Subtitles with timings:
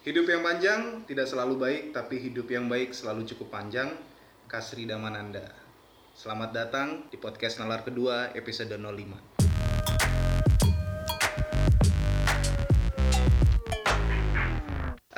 [0.00, 3.92] Hidup yang panjang tidak selalu baik, tapi hidup yang baik selalu cukup panjang.
[4.48, 5.52] Kasri Damananda.
[6.16, 8.80] Selamat datang di podcast Nalar kedua episode 05.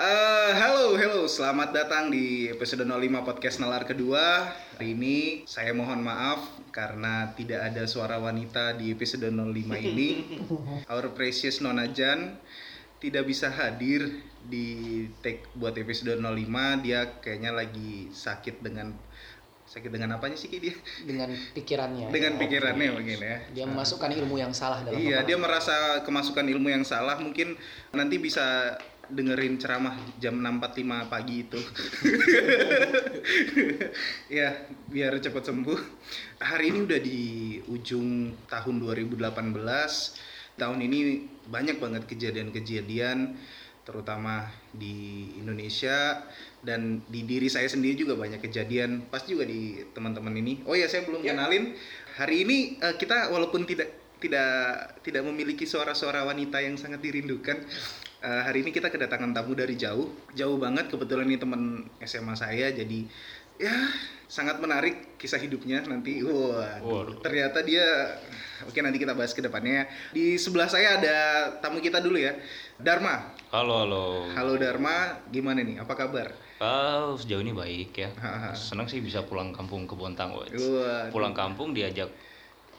[0.03, 4.51] Eh, halo, halo, selamat datang di episode 05 podcast Nalar kedua.
[4.51, 10.43] Hari ini saya mohon maaf karena tidak ada suara wanita di episode 05 ini.
[10.91, 12.35] Our precious Nona Jan
[13.03, 16.87] tidak bisa hadir di take buat episode 05.
[16.87, 18.95] Dia kayaknya lagi sakit dengan
[19.67, 20.77] sakit dengan apanya sih dia?
[21.03, 22.15] dengan pikirannya.
[22.15, 23.39] Dengan pikirannya mungkin ya.
[23.51, 27.19] Dia memasukkan ilmu yang salah dalam Iya, dia merasa kemasukan ilmu yang salah.
[27.19, 27.59] Mungkin
[27.91, 28.79] nanti bisa
[29.11, 31.61] dengerin ceramah jam 6.45 pagi itu.
[34.39, 35.79] ya, biar cepat sembuh.
[36.39, 37.21] Hari ini udah di
[37.67, 40.32] ujung tahun 2018.
[40.57, 43.35] Tahun ini banyak banget kejadian-kejadian
[43.83, 46.23] terutama di Indonesia
[46.63, 49.11] dan di diri saya sendiri juga banyak kejadian.
[49.11, 50.63] Pasti juga di teman-teman ini.
[50.67, 51.75] Oh ya saya belum kenalin.
[52.19, 53.91] Hari ini eh, kita walaupun tidak
[54.23, 54.53] tidak
[55.03, 57.59] tidak memiliki suara-suara wanita yang sangat dirindukan
[58.23, 60.15] eh, hari ini kita kedatangan tamu dari jauh.
[60.39, 60.87] Jauh banget.
[60.87, 63.03] Kebetulan ini teman SMA saya jadi
[63.59, 63.75] ya
[64.33, 67.21] sangat menarik kisah hidupnya nanti wah Waduh.
[67.21, 67.85] ternyata dia
[68.65, 71.17] oke nanti kita bahas ke depannya di sebelah saya ada
[71.61, 72.33] tamu kita dulu ya
[72.81, 74.05] Dharma Halo, halo.
[74.33, 76.33] halo Dharma gimana nih apa kabar
[76.63, 78.15] Ah, sejauh ini baik ya.
[78.55, 80.31] Senang sih bisa pulang kampung ke Bontang.
[80.31, 80.47] Wah,
[81.11, 82.07] Pulang kampung diajak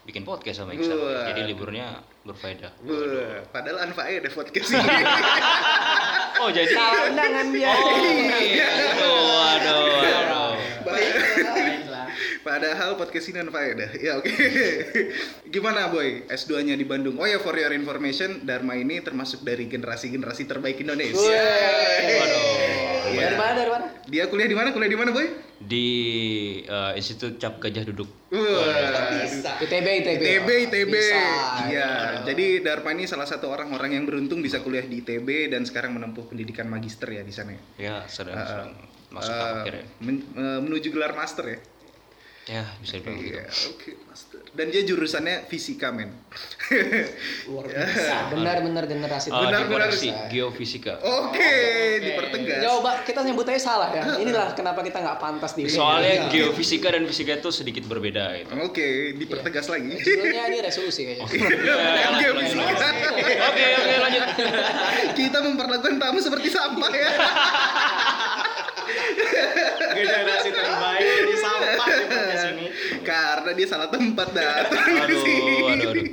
[0.08, 0.96] bikin podcast sama Iksan.
[1.28, 2.72] Jadi liburnya berfaedah.
[2.80, 4.80] Wah, padahal anfaedah podcast ini
[6.40, 6.72] Oh, jadi
[7.12, 7.72] undangan dia.
[8.40, 8.68] iya.
[8.72, 11.33] Aduh, aduh, aduh.
[12.44, 13.90] Padahal podcast ini anfaedah.
[13.96, 14.28] Ya oke.
[15.48, 16.28] Gimana boy?
[16.28, 17.16] S2-nya di Bandung.
[17.16, 21.16] Oh ya for your information, Dharma ini termasuk dari generasi-generasi terbaik Indonesia.
[21.16, 22.44] Waduh.
[23.06, 23.20] Iya.
[23.24, 23.52] Dari mana?
[23.54, 23.86] Dari mana?
[24.04, 24.68] Dia kuliah di mana?
[24.70, 25.24] Kuliah di mana, boy?
[25.56, 25.86] Di
[26.60, 28.12] eh, Institut Cap Gajah Duduk.
[28.28, 29.24] Wah.
[29.56, 30.20] ITB, ITB.
[30.20, 30.92] ITB, ITB.
[30.92, 31.24] Bisa.
[31.64, 31.90] Iya.
[32.24, 36.28] Jadi Dharma ini salah satu orang-orang yang beruntung bisa kuliah di ITB dan sekarang menempuh
[36.28, 37.56] pendidikan magister ya di sana.
[37.56, 37.60] ya?
[37.80, 38.70] Ya, sedang, Ah, sedang
[39.08, 39.84] masuk Eh, akhir ya.
[40.02, 41.58] men- eh, menuju gelar master ya.
[42.44, 43.40] Ya, bisa dibilang gitu.
[43.40, 44.36] Iya, oke, master.
[44.52, 46.12] Dan dia jurusannya fisika, men.
[47.48, 48.28] Luar biasa.
[48.30, 49.88] Benar-benar generasi Ah, Benar, di benar.
[49.88, 51.00] koreksi, geofisika.
[51.00, 51.52] Oke,
[51.98, 52.60] dipertegas.
[52.60, 54.20] Coba kita nyebut aja salah ya.
[54.20, 58.52] Inilah kenapa kita nggak pantas di Soalnya geofisika dan fisika itu sedikit berbeda gitu.
[58.60, 59.96] Oke, dipertegas lagi.
[59.96, 61.24] Sebetulnya ini resolusi kayaknya.
[61.24, 62.64] Ya, Geofisika.
[63.48, 64.24] Oke, oke, lanjut.
[65.16, 67.08] Kita memperlakukan tamu seperti sampah ya.
[69.94, 72.66] generasi terbaik di sampah di podcast ini.
[73.44, 75.56] Karena dia salah tempat datang Aduh, sini.
[75.68, 76.04] aduh, aduh.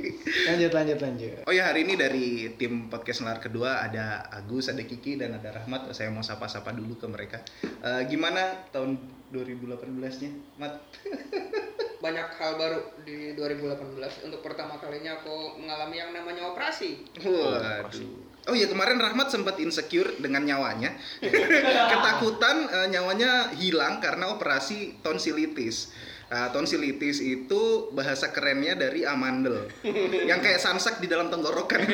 [0.52, 1.32] Lanjut, lanjut, lanjut.
[1.48, 5.48] Oh ya hari ini dari tim podcast Nalar kedua ada Agus, ada Kiki dan ada
[5.48, 5.96] Rahmat.
[5.96, 7.40] Saya mau sapa-sapa dulu ke mereka.
[7.64, 9.00] Eh, gimana tahun
[9.32, 10.76] 2018-nya, Mat?
[12.04, 18.28] banyak hal baru di 2018 untuk pertama kalinya aku mengalami yang namanya operasi Waduh.
[18.50, 20.98] Oh iya kemarin Rahmat sempat insecure dengan nyawanya.
[21.94, 25.94] Ketakutan eh, nyawanya hilang karena operasi tonsilitis.
[26.32, 29.68] Nah, tonsilitis itu bahasa kerennya dari amandel.
[30.30, 31.84] yang kayak samsak di dalam tenggorokan.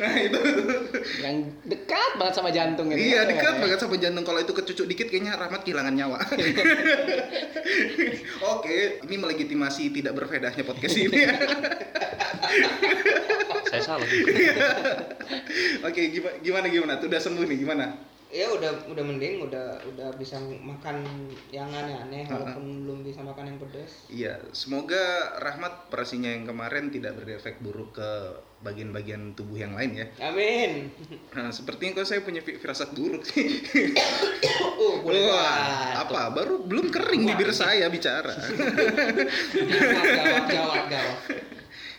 [0.00, 0.40] nah, itu.
[1.20, 1.36] Yang
[1.68, 3.12] dekat banget sama jantung ini.
[3.12, 6.16] Iya dekat banget sama jantung kalau itu kecucuk dikit kayaknya Rahmat kehilangan nyawa.
[8.56, 11.28] Oke, ini melegitimasi tidak berfedahnya podcast ini.
[13.68, 14.08] Saya salah.
[15.84, 16.92] Oke, gimana gimana gimana?
[16.96, 18.16] Tuh udah sembuh nih gimana?
[18.28, 21.00] Ya udah udah mending udah udah bisa makan
[21.48, 25.00] yang aneh-aneh walaupun belum bisa makan yang pedas Iya, semoga
[25.40, 28.10] Rahmat operasinya yang kemarin tidak berefek buruk ke
[28.58, 30.06] bagian-bagian tubuh yang lain ya.
[30.20, 30.92] amin
[31.32, 33.62] Nah, sepertinya kok saya punya fi- firasat buruk sih.
[34.82, 36.28] oh boleh Wah, apa?
[36.34, 38.34] Baru belum kering bibir saya bicara.
[39.54, 41.18] gawat gawat gawat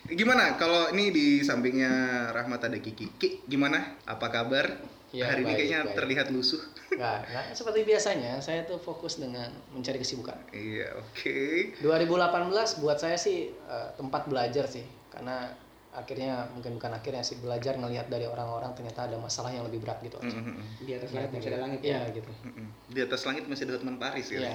[0.10, 1.90] Gimana kalau ini di sampingnya
[2.34, 3.14] Rahmat ada Kiki?
[3.16, 3.98] Ki, gimana?
[4.04, 4.99] Apa kabar?
[5.10, 5.96] Ya, Hari ini baik, kayaknya baik.
[5.98, 6.62] terlihat lusuh.
[6.94, 10.38] Nggak, nggak, seperti biasanya, saya tuh fokus dengan mencari kesibukan.
[10.54, 11.38] Iya, oke.
[11.82, 15.50] 2018 buat saya sih eh, tempat belajar sih, karena
[15.90, 19.98] akhirnya mungkin bukan akhirnya sih belajar ngelihat dari orang-orang ternyata ada masalah yang lebih berat
[20.06, 20.22] gitu.
[20.22, 20.30] aja.
[20.30, 20.62] Mm-mm.
[20.86, 22.30] di atas langit masih ada langit Iya gitu.
[22.46, 22.68] Mm-mm.
[22.94, 24.38] Di atas langit masih ada Hotman Paris ya.
[24.38, 24.52] Iya.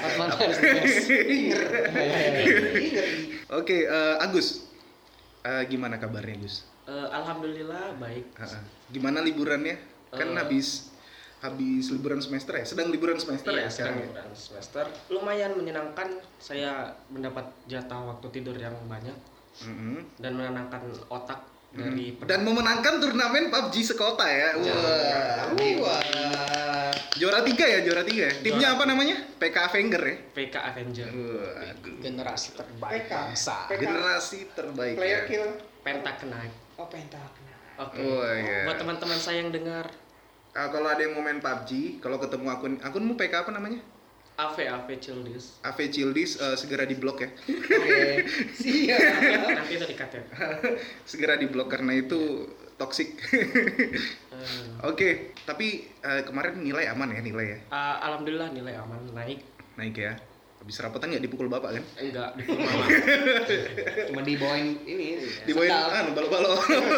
[0.00, 0.58] Hotman Paris.
[1.12, 1.60] Iya,
[2.00, 2.18] iya,
[2.80, 3.02] iya.
[3.52, 4.64] Oke, eh, Agus.
[5.44, 6.64] Eh, gimana kabarnya, Gus?
[6.88, 8.32] Eh, Alhamdulillah baik.
[8.34, 8.64] Ha-ha.
[8.88, 9.76] Gimana liburannya?
[10.08, 10.36] Kan Eh.
[10.40, 10.88] habis
[11.38, 12.64] habis liburan semester ya?
[12.64, 14.06] Sedang liburan semester ya Iya, sekarang sekarang ya?
[14.08, 14.84] liburan semester.
[15.12, 16.08] Lumayan menyenangkan.
[16.38, 16.72] Saya
[17.06, 19.12] mendapat jatah waktu tidur yang banyak
[19.60, 20.00] Mm-mm.
[20.16, 24.56] dan menenangkan otak dari Dan memenangkan turnamen PUBG sekota ya.
[24.56, 25.52] Wah.
[25.52, 26.00] Wah.
[27.14, 28.24] Juara tiga ya, juara tiga.
[28.24, 28.32] ya?
[28.40, 29.20] Timnya apa namanya?
[29.36, 30.16] PK Avenger ya.
[30.32, 31.96] PK Avenger Waduh.
[32.00, 33.12] generasi terbaik PK.
[33.12, 33.78] bangsa PK.
[33.78, 34.94] Generasi terbaik.
[34.96, 35.28] Player ya.
[35.28, 35.46] kill.
[35.84, 36.67] Penta Knight.
[36.78, 37.54] Oh pentakna.
[37.78, 37.98] Oke.
[38.00, 38.66] Oh, iya.
[38.66, 39.90] Buat teman-teman saya yang dengar
[40.56, 43.78] Ah, kalau ada yang mau main PUBG, kalau ketemu akun akunmu PK apa namanya?
[44.38, 45.58] AV AV Childis.
[45.62, 47.30] AV Childis eh, segera di blok ya.
[47.30, 48.02] Oke.
[48.58, 48.98] Siap.
[49.54, 50.22] Nanti itu dikat ya.
[51.10, 53.18] segera di blok karena itu toxic.
[53.34, 57.58] Eh, Oke, tapi eh, kemarin nilai aman ya nilai ya.
[57.70, 59.42] ah, Alhamdulillah nilai aman naik.
[59.74, 60.14] Naik ya.
[60.58, 61.84] Habis rapotan nggak dipukul bapak kan?
[62.02, 62.88] Enggak di malam.
[64.10, 65.22] Cuma dibawain ini.
[65.46, 65.98] Dibawain sendal.
[66.02, 66.52] anu balo-balo.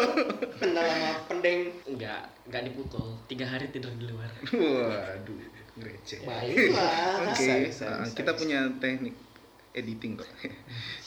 [0.61, 1.59] Sendal sama pendeng.
[1.85, 3.15] Enggak, enggak dipukul.
[3.29, 4.29] Tiga hari tidur di luar.
[4.49, 5.37] Waduh,
[5.77, 6.19] receh.
[6.25, 7.31] Baiklah.
[7.31, 9.13] Oke, bisa, ah, kita punya teknik
[9.71, 10.27] editing kok.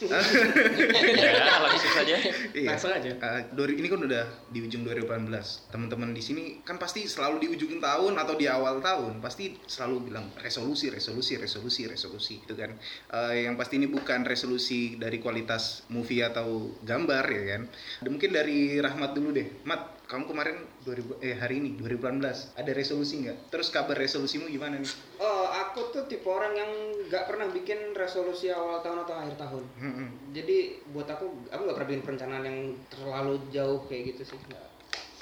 [0.00, 2.14] ya, langsung saja.
[2.56, 2.68] Iya.
[2.72, 3.10] Langsung aja.
[3.52, 5.68] Dua- ini kan udah di ujung 2018.
[5.68, 10.08] Teman-teman di sini kan pasti selalu di ujung tahun atau di awal tahun pasti selalu
[10.12, 12.72] bilang resolusi, resolusi, resolusi, resolusi gitu kan.
[13.12, 17.62] Eh, yang pasti ini bukan resolusi dari kualitas movie atau gambar ya kan.
[18.08, 19.46] Mungkin dari Rahmat dulu deh.
[19.68, 22.20] Mat, kamu kemarin 2000 eh hari ini 2018
[22.54, 23.48] ada resolusi nggak?
[23.48, 24.92] Terus kabar resolusimu gimana nih?
[25.16, 26.70] Oh, aku tuh tipe orang yang
[27.08, 29.64] nggak pernah bikin resolusi awal tahun atau akhir tahun.
[29.74, 30.56] Hmm, Jadi
[30.92, 34.38] buat aku, aku nggak pernah bikin perencanaan yang terlalu jauh kayak gitu sih.
[34.44, 34.64] Nggak,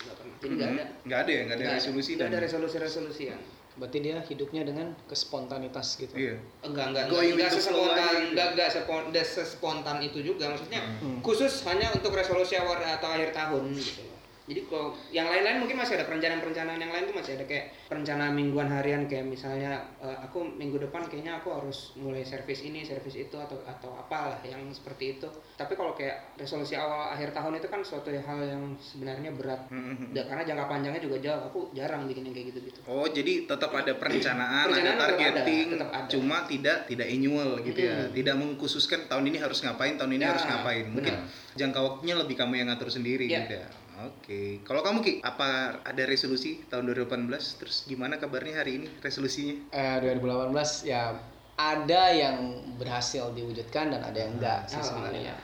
[0.02, 0.34] nggak pernah.
[0.36, 0.84] Jadi nggak ada.
[1.06, 3.38] Nggak ada ya, nggak ada Nggak resolusi nggak ada resolusi-resolusi ya.
[3.72, 6.36] berarti dia hidupnya dengan kespontanitas gitu Iya.
[6.60, 8.28] Enggak, enggak, Going enggak, flow sespontan, gitu.
[8.36, 8.68] enggak, enggak
[9.08, 10.82] enggak sespontan itu juga maksudnya.
[11.00, 11.24] Hmm.
[11.24, 14.11] Khusus hanya untuk resolusi awal atau akhir tahun gitu.
[14.42, 18.32] Jadi kalau yang lain-lain mungkin masih ada perencanaan-perencanaan yang lain tuh masih ada kayak perencanaan
[18.32, 23.14] mingguan harian kayak misalnya eh, aku minggu depan kayaknya aku harus mulai servis ini, servis
[23.14, 25.30] itu atau atau apalah yang seperti itu.
[25.54, 29.62] Tapi kalau kayak resolusi awal akhir tahun itu kan suatu hal yang sebenarnya berat.
[29.68, 31.42] Hmm, Da- karena jangka panjangnya juga jauh.
[31.46, 32.82] Aku jarang bikin yang kayak gitu-gitu.
[32.84, 36.08] Oh, jadi tetap ada perencanaan, Perencanaan ada tetap ada, targeting, tetap ada.
[36.10, 37.94] cuma tidak tidak annual gitu ya.
[38.00, 38.12] Mm-mm.
[38.12, 40.84] Tidak mengkhususkan tahun ini harus ngapain, tahun ini Ya, harus ngapain.
[40.88, 41.54] Mungkin benar.
[41.54, 43.46] jangka waktunya lebih kamu yang ngatur sendiri Ya.
[43.46, 43.66] gitu ya.
[43.92, 44.64] Oke.
[44.64, 47.28] Kalau kamu Ki, apa ada resolusi tahun 2018?
[47.60, 49.68] Terus gimana kabarnya hari ini resolusinya?
[49.68, 51.12] eh 2018 ya
[51.52, 52.36] ada yang
[52.74, 55.36] berhasil diwujudkan dan ada yang enggak sih sebenarnya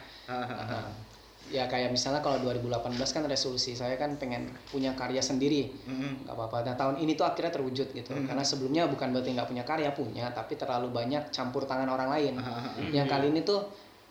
[1.49, 2.69] ya kayak misalnya kalau 2018
[3.09, 6.25] kan resolusi saya kan pengen punya karya sendiri Mm-mm.
[6.25, 8.29] nggak apa-apa nah tahun ini tuh akhirnya terwujud gitu Hmm.
[8.29, 12.33] karena sebelumnya bukan berarti nggak punya karya punya tapi terlalu banyak campur tangan orang lain
[12.37, 12.93] Hahaha.
[12.93, 13.65] yang kali ini tuh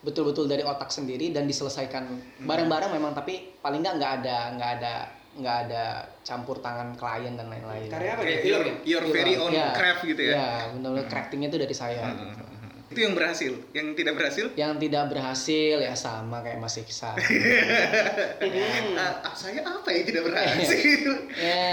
[0.09, 2.09] betul-betul dari otak sendiri dan diselesaikan
[2.41, 4.95] bareng-bareng memang tapi paling nggak nggak ada nggak ada
[5.37, 5.85] nggak ada
[6.21, 8.49] campur tangan klien dan lain-lain Karya apa Kayak ya?
[8.49, 10.33] Your, your very own Ya, craft gitu ya.
[10.35, 12.47] ya benar-benar craftingnya itu dari saya Hahaha.
[12.89, 13.53] Itu yang berhasil.
[13.71, 14.47] Yang tidak berhasil?
[14.57, 17.21] yang tidak berhasil ya sama kayak Mas Iksan
[18.99, 21.11] Ah, ah, saya apa yang tidak berhasil?
[21.39, 21.69] ya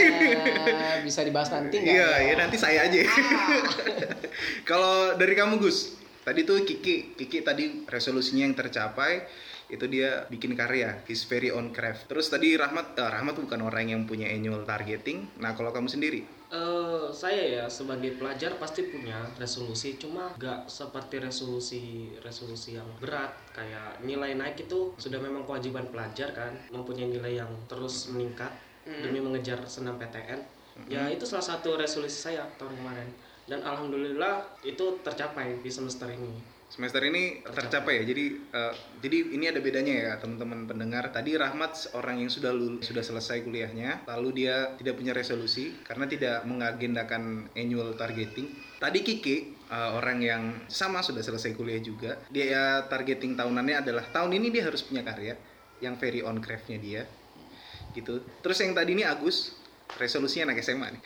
[1.01, 2.19] bisa dibahas nanti nggak Iya, ya?
[2.21, 2.99] ya nanti saya aja.
[4.69, 5.95] Kalau dari kamu Gus,
[6.25, 9.24] tadi tuh Kiki, Kiki tadi resolusinya yang tercapai
[9.66, 12.06] itu dia bikin karya, his very own craft.
[12.06, 15.25] Terus tadi Rahmat, eh, Rahmat bukan orang yang punya annual targeting.
[15.42, 21.18] Nah kalau kamu sendiri, Eh, saya ya sebagai pelajar pasti punya resolusi cuma nggak seperti
[21.19, 23.33] resolusi resolusi yang berat.
[23.51, 28.54] Kayak nilai naik itu sudah memang kewajiban pelajar kan mempunyai nilai yang terus meningkat
[28.86, 30.38] demi mengejar senam PTN
[30.86, 33.09] ya itu salah satu resolusi saya tahun kemarin
[33.45, 38.04] dan alhamdulillah itu tercapai di semester ini semester ini tercapai ya.
[38.04, 41.07] Jadi eh, jadi ini ada bedanya ya teman-teman pendengar.
[41.14, 46.09] Tadi Rahmat orang yang sudah lul- sudah selesai kuliahnya, lalu dia tidak punya resolusi karena
[46.09, 48.49] tidak mengagendakan annual targeting.
[48.81, 52.19] Tadi Kiki eh, orang yang sama sudah selesai kuliah juga.
[52.28, 55.37] Dia ya, targeting tahunannya adalah tahun ini dia harus punya karya
[55.80, 57.07] yang very on craftnya dia
[57.95, 58.19] gitu.
[58.44, 59.56] Terus yang tadi ini Agus
[59.95, 61.02] resolusinya anak SMA nih.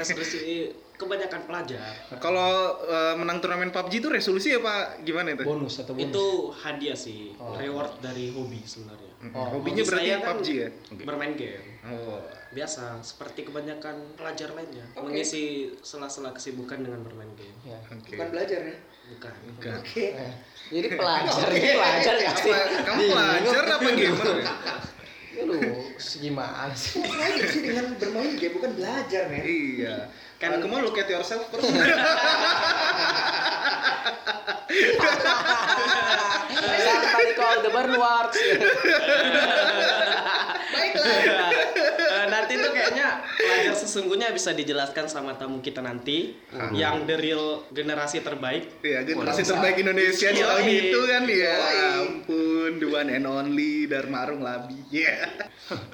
[0.00, 0.72] resolusi
[1.02, 1.82] kebanyakan pelajar
[2.16, 5.42] Kalau eh, menang turnamen PUBG itu resolusi apa gimana itu?
[5.42, 7.54] bonus atau bonus itu hadiah sih Oh.
[7.54, 10.68] reward dari hobi sebenarnya Oh, Hobinya Hobi berarti saya kan PUBG ya?
[11.00, 12.18] Bermain game Oh.
[12.50, 15.02] biasa seperti kebanyakan pelajar lainnya Oke.
[15.04, 15.42] mengisi
[15.80, 18.12] sela-sela kesibukan dengan bermain game ya Oke.
[18.12, 18.76] Bukan belajar ya.
[19.08, 19.72] bukan Bukan.
[19.78, 20.04] Oke.
[20.12, 20.32] Eh,
[20.70, 24.26] jadi pelajar ini pelajar ya sih kamu pelajar apa gamer?
[25.32, 25.58] lu
[25.98, 29.42] gimana sih Ngapain sih dengan bermain game bukan belajar ya?
[29.42, 29.96] iya.
[30.42, 31.70] Kan kamu look at yourself first.
[36.82, 38.36] Somebody call the Bernwards
[40.72, 41.50] Baiklah.
[42.02, 46.34] Eh, nanti tuh kayaknya pelajar sesungguhnya bisa dijelaskan sama tamu kita nanti
[46.74, 51.56] yang the real generasi terbaik Iya, generasi terbaik Indonesia di tahun itu kan ya.
[52.02, 52.72] Ampun.
[52.82, 54.74] the one and only Dharma Arung Labi.
[54.90, 55.30] Yeah.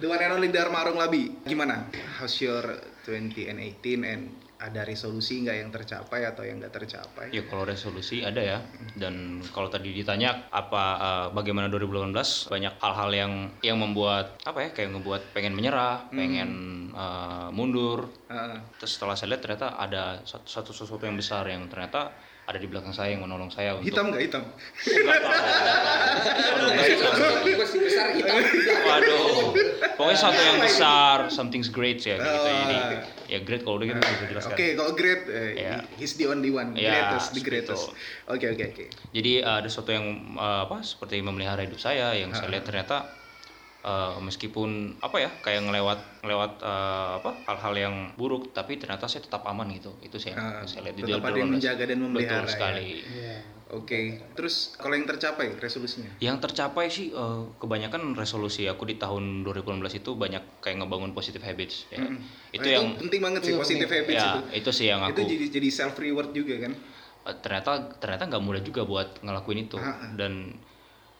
[0.00, 1.36] The one and only Dharma Arung Labi.
[1.44, 1.86] Gimana?
[2.18, 2.64] How's your
[3.08, 4.22] 20 and 18 and
[4.58, 7.30] ada resolusi nggak yang tercapai atau yang nggak tercapai?
[7.30, 8.58] Ya kalau resolusi ada ya.
[8.98, 14.70] Dan kalau tadi ditanya apa eh, bagaimana 2018 banyak hal-hal yang yang membuat apa ya
[14.74, 16.50] kayak ngebuat pengen menyerah, pengen
[16.92, 18.10] eh, mundur.
[18.28, 18.58] Heeh.
[18.82, 22.12] Terus setelah saya lihat ternyata ada satu, satu sesuatu yang besar yang ternyata
[22.48, 24.42] ada di belakang saya yang menolong saya untuk hitam nggak hitam?
[25.04, 25.30] Waduh,
[26.80, 27.12] hitam.
[27.68, 28.32] Besar kita.
[28.88, 29.20] Waduh.
[30.00, 32.38] Pokoknya sesuatu yang besar, something's great ya gitu.
[32.48, 32.76] Jadi
[33.28, 34.56] ya great kalau udah gitu bisa Oke, jelaskan.
[34.80, 35.84] kalau great, Iya.
[36.00, 37.84] he's the only one, Iya, greatest, the seperti greatest.
[38.32, 38.84] Oke, oke, oke.
[39.12, 40.06] Jadi uh, ada sesuatu yang
[40.40, 43.17] uh, apa seperti memelihara hidup saya yang saya lihat ternyata
[43.88, 49.24] uh, meskipun apa ya kayak ngelewat ngelewat uh, apa hal-hal yang buruk tapi ternyata saya
[49.24, 49.96] tetap aman gitu.
[49.98, 51.40] Itu yang Ah, saya lihat di tetap ada 2018.
[51.40, 52.52] yang menjaga dan memelihara, Betul ya.
[52.52, 52.88] sekali.
[53.68, 54.00] Oke,
[54.32, 56.08] terus kalau yang tercapai resolusinya?
[56.18, 61.44] Yang tercapai sih eh, kebanyakan resolusi aku di tahun 2018 itu banyak kayak ngebangun positive
[61.44, 62.00] habits ya.
[62.00, 62.16] Mm.
[62.50, 64.40] Itu Nah, yang penting banget sih Itu positive habits ya itu.
[64.56, 66.72] itu sih yang Itu aku jadi jadi self reward juga kan?
[67.20, 70.16] eh, ternyata ternyata nggak mudah juga buat ngelakuin itu Ah.
[70.16, 70.56] dan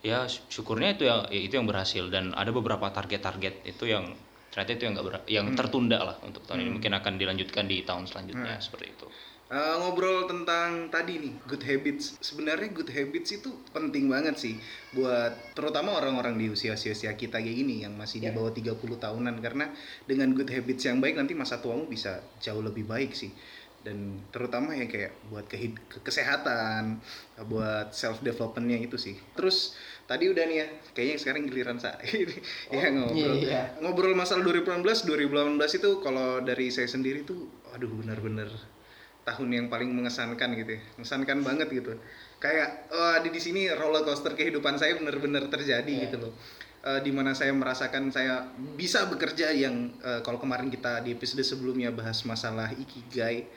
[0.02, 4.14] ya sy- syukurnya itu yang ya, itu yang berhasil dan ada beberapa target-target itu yang
[4.48, 5.58] ternyata itu yang nggak ber- yang Hmm.
[5.58, 8.64] tertunda lah untuk tahun ini mungkin akan dilanjutkan di tahun selanjutnya Hmm.
[8.64, 9.06] seperti itu.
[9.48, 14.60] Eh, ngobrol tentang tadi nih good habits sebenarnya good habits itu penting banget sih
[14.92, 18.36] buat terutama orang-orang di usia-usia kita kayak gini yang masih di Ya.
[18.36, 19.72] bawah 30 tahunan karena
[20.04, 23.32] dengan good habits yang baik nanti masa tuamu bisa jauh lebih baik sih
[23.88, 27.00] dan terutama ya kayak buat ke- kesehatan
[27.49, 29.16] buat self developmentnya itu sih.
[29.33, 29.73] Terus
[30.04, 31.97] tadi udah nih ya kayaknya sekarang giliran saya
[32.68, 33.16] ya ngobrol.
[33.16, 33.62] iya, iya.
[33.80, 38.52] ngobrol masalah 2018 2018 itu kalau dari saya sendiri tuh aduh benar-benar
[39.25, 40.80] tahun yang paling mengesankan gitu ya.
[40.97, 41.97] Mengesankan banget gitu.
[42.38, 46.02] Kayak wah di di sini roller coaster kehidupan saya benar-benar terjadi Iya.
[46.07, 46.33] gitu loh
[46.78, 51.42] Eh, di mana saya merasakan saya bisa bekerja yang eh, kalau kemarin kita di episode
[51.42, 53.50] sebelumnya bahas masalah ikigai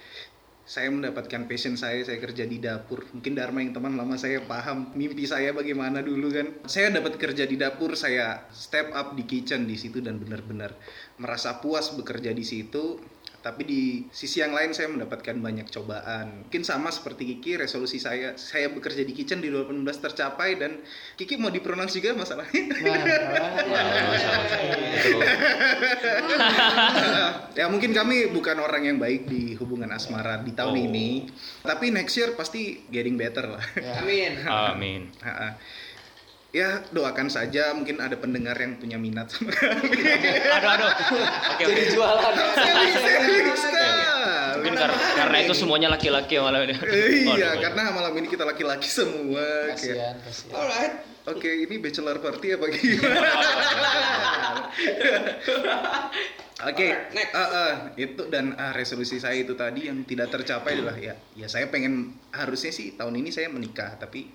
[0.65, 3.05] saya mendapatkan passion saya saya kerja di dapur.
[3.13, 6.47] Mungkin Dharma yang teman lama saya paham mimpi saya bagaimana dulu kan.
[6.65, 10.73] Saya dapat kerja di dapur saya step up di kitchen di situ dan benar-benar
[11.21, 12.97] merasa puas bekerja di situ
[13.41, 18.37] tapi di sisi yang lain saya mendapatkan banyak cobaan mungkin sama seperti Kiki resolusi saya
[18.37, 20.77] saya bekerja di kitchen di 2018 tercapai dan
[21.17, 22.61] Kiki mau dipronounce juga masalahnya
[26.31, 30.87] Nah, ya mungkin kami bukan orang yang baik di hubungan asmara di tahun Oh.
[30.87, 31.27] ini
[31.61, 33.63] tapi next year pasti getting better lah.
[33.99, 34.31] Amin.
[34.47, 35.01] Amin.
[36.51, 39.87] Ya doakan saja mungkin ada pendengar yang punya minat sama kami
[40.51, 40.91] Aduh aduh.
[41.47, 41.63] Oke oke.
[41.63, 42.33] Jadi jualan.
[44.59, 46.75] Mungkin kar- karena itu semuanya laki-laki yang malam ini.
[47.31, 50.53] iya Waduh, karena malam ini kita laki-laki semua Kasihan, kasihan.
[50.53, 50.93] Alright.
[51.23, 53.29] oke ini bachelor party apa gimana
[56.61, 57.33] Oke, Next.
[57.33, 61.49] eh, eh, itu dan ah, resolusi saya itu tadi yang tidak tercapai adalah ya, ya
[61.49, 64.29] saya pengen harusnya sih tahun ini saya menikah, tapi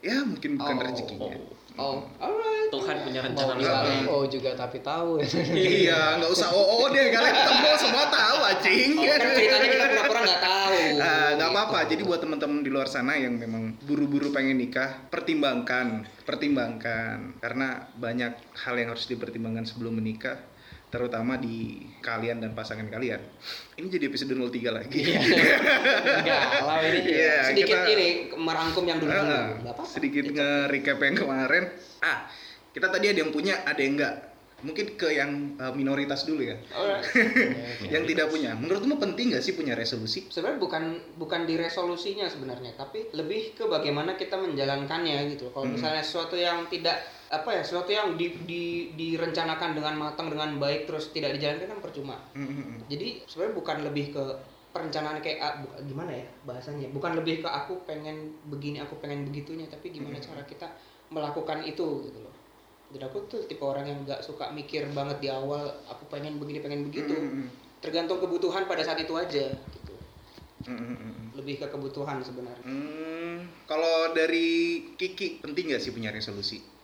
[0.00, 0.82] ya mungkin bukan Oh.
[0.82, 1.36] rezekinya.
[1.76, 2.72] Oh, alright.
[2.72, 4.08] Tuhan punya rencana lain.
[4.08, 5.28] oh juga tapi tahu ya.
[5.52, 8.90] iya, nggak usah oh oh deh kalian ketemu semua tahu acing.
[8.96, 10.54] Kan ceritanya kita pura-pura nggak tahu.
[10.96, 11.78] Ah, nggak apa-apa.
[11.86, 18.32] Jadi buat teman-teman di luar sana yang memang buru-buru pengen nikah, pertimbangkan, pertimbangkan karena banyak
[18.56, 20.40] hal yang harus dipertimbangkan sebelum menikah,
[20.86, 21.56] terutama di
[21.98, 23.18] kalian dan pasangan kalian.
[23.74, 25.02] Ini jadi episode 03 lagi.
[25.02, 27.00] Enggak, lah ini.
[27.04, 29.10] Iya, Sedikit kita- ini merangkum yang dulu.
[29.62, 29.84] Bapak.
[29.84, 31.64] sedikit nge-recap yang kemarin.
[31.98, 32.30] Ah,
[32.70, 34.14] kita tadi ada yang punya, ada yang enggak.
[34.56, 36.56] Mungkin ke yang uh, minoritas dulu ya.
[36.72, 37.04] Alright.
[37.92, 38.56] yang tidak punya.
[38.56, 40.24] Menurutmu penting nggak sih punya resolusi?
[40.26, 40.82] sebenarnya bukan
[41.14, 45.76] bukan di resolusinya sebenarnya tapi lebih ke bagaimana kita menjalankannya gitu kalau Hmm.
[45.76, 50.86] misalnya sesuatu yang tidak apa ya sesuatu yang di, di- direncanakan dengan matang dengan baik
[50.86, 52.16] terus tidak dijalankan kan percuma.
[52.38, 54.22] Hmm, jadi sebenarnya bukan lebih ke
[54.70, 56.86] perencanaan kayak ah, bu- gimana ya bahasanya?
[56.94, 60.26] Bukan lebih ke aku pengen begini aku pengen begitunya tapi gimana Hmm.
[60.30, 60.68] cara kita
[61.10, 62.34] melakukan itu gitu loh.
[62.94, 66.62] Jadi aku tuh tipe orang yang nggak suka mikir banget di awal aku pengen begini
[66.62, 67.10] pengen begitu.
[67.10, 67.50] Hmm,
[67.82, 69.94] tergantung kebutuhan pada saat itu aja gitu.
[70.70, 72.62] Hmm, lebih ke kebutuhan sebenarnya.
[72.62, 76.75] Hmm, kalau dari Kiki penting nggak sih punya resolusi?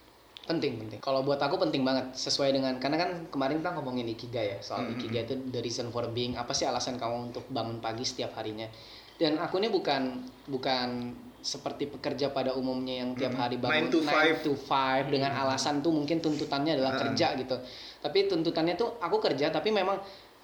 [0.42, 0.98] Penting penting.
[0.98, 4.82] Kalau buat aku penting banget sesuai dengan karena kan kemarin kita ngomongin ikigai ya soal
[4.82, 4.98] Mm-mm.
[4.98, 8.66] ikigai itu the reason for being apa sih alasan kamu untuk bangun pagi setiap harinya?
[9.14, 10.18] Dan aku ini bukan
[10.50, 15.78] bukan seperti pekerja pada umumnya yang tiap hari bangun to 9 to 5 dengan alasan
[15.78, 17.00] tuh mungkin tuntutannya adalah Ah.
[17.06, 17.56] kerja gitu.
[17.98, 19.98] Tapi tuntutannya tuh aku kerja tapi memang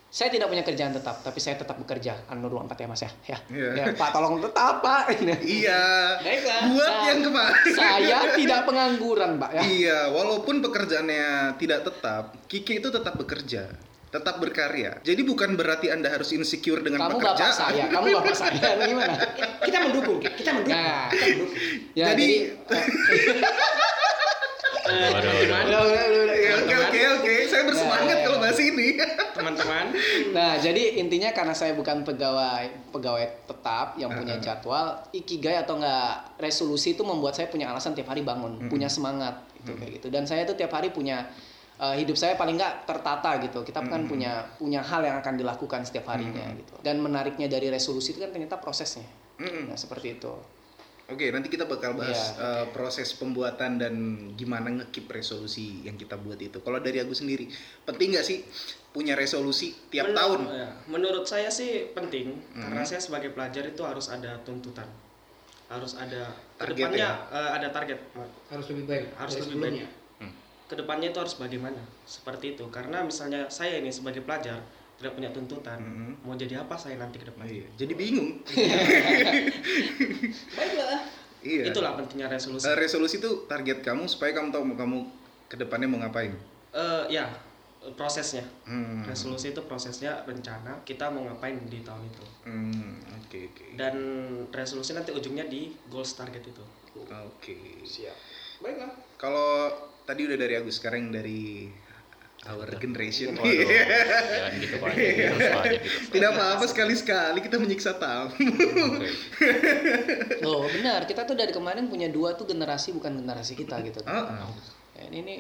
[0.09, 2.25] saya tidak punya kerjaan tetap, tapi saya tetap bekerja.
[2.27, 3.11] Anu 24 ya Mas ya.
[3.27, 3.39] Ya.
[3.47, 3.69] Iya.
[3.77, 5.13] Ya, Pak tolong tetap Pak.
[5.39, 5.83] Iya.
[6.19, 6.61] Baiklah.
[6.67, 7.73] Buat Sa- yang kemarin.
[7.73, 9.63] saya tidak pengangguran, Pak ya.
[9.63, 13.69] Iya, walaupun pekerjaannya tidak tetap, Kiki itu tetap bekerja,
[14.09, 14.97] tetap berkarya.
[14.99, 17.45] Jadi bukan berarti Anda harus insecure dengan Kamu pekerjaan.
[17.45, 18.69] bapak saya, kamu bapak saya.
[18.89, 19.17] Gimana?
[19.61, 20.73] Kita mendukung, kita mendukung.
[20.81, 21.13] Nah.
[21.13, 21.53] Kita mendukung.
[21.93, 22.85] Ya, Jadi- Waduh,
[24.89, 25.33] waduh.
[26.59, 27.35] Oke, oke, oke.
[27.49, 28.89] Saya bersemangat kalau bahas ini.
[29.39, 29.87] teman-teman
[30.35, 36.37] Nah, jadi intinya karena saya bukan pegawai pegawai tetap yang punya jadwal, ikigai atau enggak
[36.43, 40.09] resolusi itu membuat saya punya alasan tiap hari bangun, punya semangat itu kayak gitu.
[40.11, 41.27] Dan saya tuh tiap hari punya
[41.79, 43.63] uh, hidup saya paling enggak tertata gitu.
[43.63, 44.11] Kita kan Mm-mm.
[44.11, 46.61] punya punya hal yang akan dilakukan setiap harinya Mm-mm.
[46.67, 46.75] gitu.
[46.83, 49.07] Dan menariknya dari resolusi itu kan ternyata prosesnya.
[49.39, 49.71] Mm-mm.
[49.71, 50.35] Nah, seperti itu.
[51.09, 53.95] Oke, nanti kita bakal bahas Iya, uh, proses pembuatan dan
[54.37, 56.61] gimana ngekip resolusi yang kita buat itu.
[56.61, 57.49] Kalau dari aku sendiri,
[57.83, 58.45] penting nggak sih
[58.93, 60.41] punya resolusi tiap Men- tahun?
[60.47, 62.61] ya, menurut saya sih penting Mhm.
[62.61, 64.89] karena saya sebagai pelajar itu harus ada tuntutan
[65.69, 67.13] harus ada Target ke depannya ya?
[67.29, 68.01] eh, ada target
[68.49, 69.05] Harus lebih baik.
[69.15, 69.89] Harus dari lebih sebelumnya.
[70.65, 74.61] ke depannya itu harus bagaimana seperti itu karena misalnya saya ini sebagai pelajar
[74.99, 76.13] tidak punya tuntutan Mhm.
[76.21, 77.67] mau jadi apa saya nanti ke depan Oh, iya.
[77.77, 78.43] Jadi bingung.
[80.51, 81.01] Baiklah.
[81.41, 81.63] iya.
[81.65, 84.99] itulah pentingnya resolusi Uh, resolusi itu target kamu supaya kamu tahu mau kamu
[85.47, 86.35] ke depannya mau ngapain.
[86.69, 87.31] Eh, ya
[87.95, 89.01] prosesnya Hmm.
[89.03, 93.65] resolusi itu prosesnya rencana kita mau ngapain di tahun itu Hmm, Oke oke.
[93.75, 93.95] dan
[94.51, 96.65] resolusi nanti ujungnya di goals target itu
[96.99, 97.55] Oke.
[97.81, 98.17] Siap.
[98.59, 98.91] Baiklah.
[99.15, 99.71] Kalau
[100.03, 101.71] tadi udah dari Agus, sekarang dari
[102.49, 103.37] our generation.
[103.37, 104.93] Waduh, jangan gitu Pak.
[104.99, 106.17] Gitu.
[106.17, 108.33] Tidak apa-apa sekali-sekali kita menyiksa tamu.
[108.33, 109.09] Oke.
[110.41, 111.05] Loh, benar.
[111.05, 114.01] Kita tuh dari kemarin punya dua tuh generasi bukan generasi kita gitu.
[114.09, 114.49] Ah.
[114.97, 115.35] Ya, ini, ini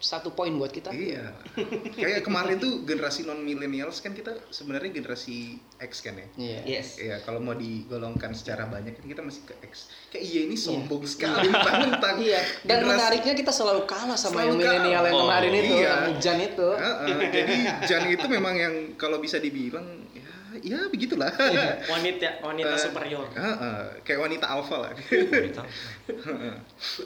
[0.00, 0.88] satu poin buat kita.
[0.90, 1.36] Iya.
[1.94, 6.26] Kayak kemarin tuh generasi non millennials kan kita sebenarnya generasi X kan ya.
[6.34, 6.60] Iya.
[6.66, 6.96] Yes.
[6.96, 9.92] Iya, kalau mau digolongkan secara banyak kan kita masih ke X.
[10.08, 12.16] Kayak iya ini sombong sekali mentang-mentang.
[12.18, 15.74] Iya, dan generasi- menariknya kita selalu kalah sama Selalu yang milenial yang kemarin Oh, itu,
[15.76, 15.92] iya.
[16.02, 16.68] yang Jan itu.
[16.72, 17.54] Heeh, jadi
[17.84, 20.28] Jan itu memang yang kalau bisa dibilang ya
[20.58, 21.28] ya begitulah.
[21.92, 24.92] wanita wanita Eh, superior Heeh, kayak wanita alpha lah.
[24.96, 25.62] Wanita.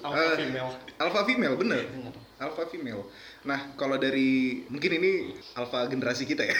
[0.01, 1.83] alpha eh, female alpha female bener.
[1.85, 2.15] Bener.
[2.35, 3.07] Alpha female.
[3.47, 5.13] Nah, kalau dari mungkin ini
[5.55, 6.55] alpha generasi kita ya.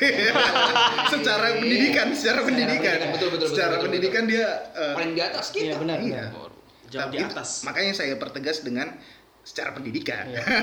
[1.13, 2.79] secara pendidikan, secara pendidikan.
[2.79, 5.65] pendidikan, betul, betul, secara betul, pendidikan dia eh, Paling di atas kita.
[5.67, 5.99] Iya, benar.
[5.99, 6.25] Iya.
[6.31, 6.51] benar.
[6.85, 8.95] jauh di tapi- atas Makanya saya pertegas dengan
[9.43, 10.31] secara pendidikan.
[10.31, 10.43] Iya.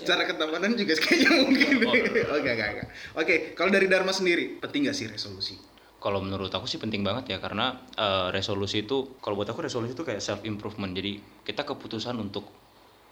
[0.00, 1.76] secara ketamanan juga kayaknya mungkin.
[2.36, 2.82] Oke, oke, oke.
[3.20, 5.75] Oke, kalau dari Dharma sendiri, penting nggak sih resolusi?
[5.96, 9.96] Kalau menurut aku sih penting banget ya karena eh, resolusi itu kalau buat aku resolusi
[9.96, 10.92] itu kayak self improvement.
[10.92, 12.46] Jadi kita keputusan untuk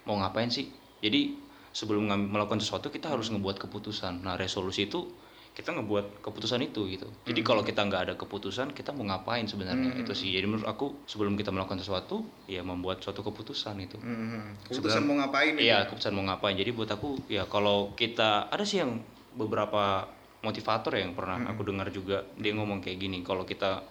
[0.05, 0.69] mau ngapain sih.
[1.01, 1.33] Jadi
[1.75, 4.23] sebelum melakukan sesuatu kita harus ngebuat keputusan.
[4.23, 5.11] Nah resolusi itu
[5.55, 7.07] kita ngebuat keputusan itu gitu.
[7.23, 10.01] Jadi kalau kita nggak ada keputusan kita mau ngapain sebenarnya Hmm.
[10.03, 10.27] itu sih.
[10.35, 13.95] Jadi menurut aku sebelum kita melakukan sesuatu ya membuat suatu keputusan itu.
[13.95, 15.55] Hmm, keputusan mau ngapain?
[15.55, 16.59] Iya, keputusan mau ngapain.
[16.59, 18.99] Jadi buat aku ya kalau kita ada sih yang
[19.35, 20.07] beberapa
[20.45, 23.81] motivator yang pernah aku dengar juga dia ngomong kayak gini, kalau kita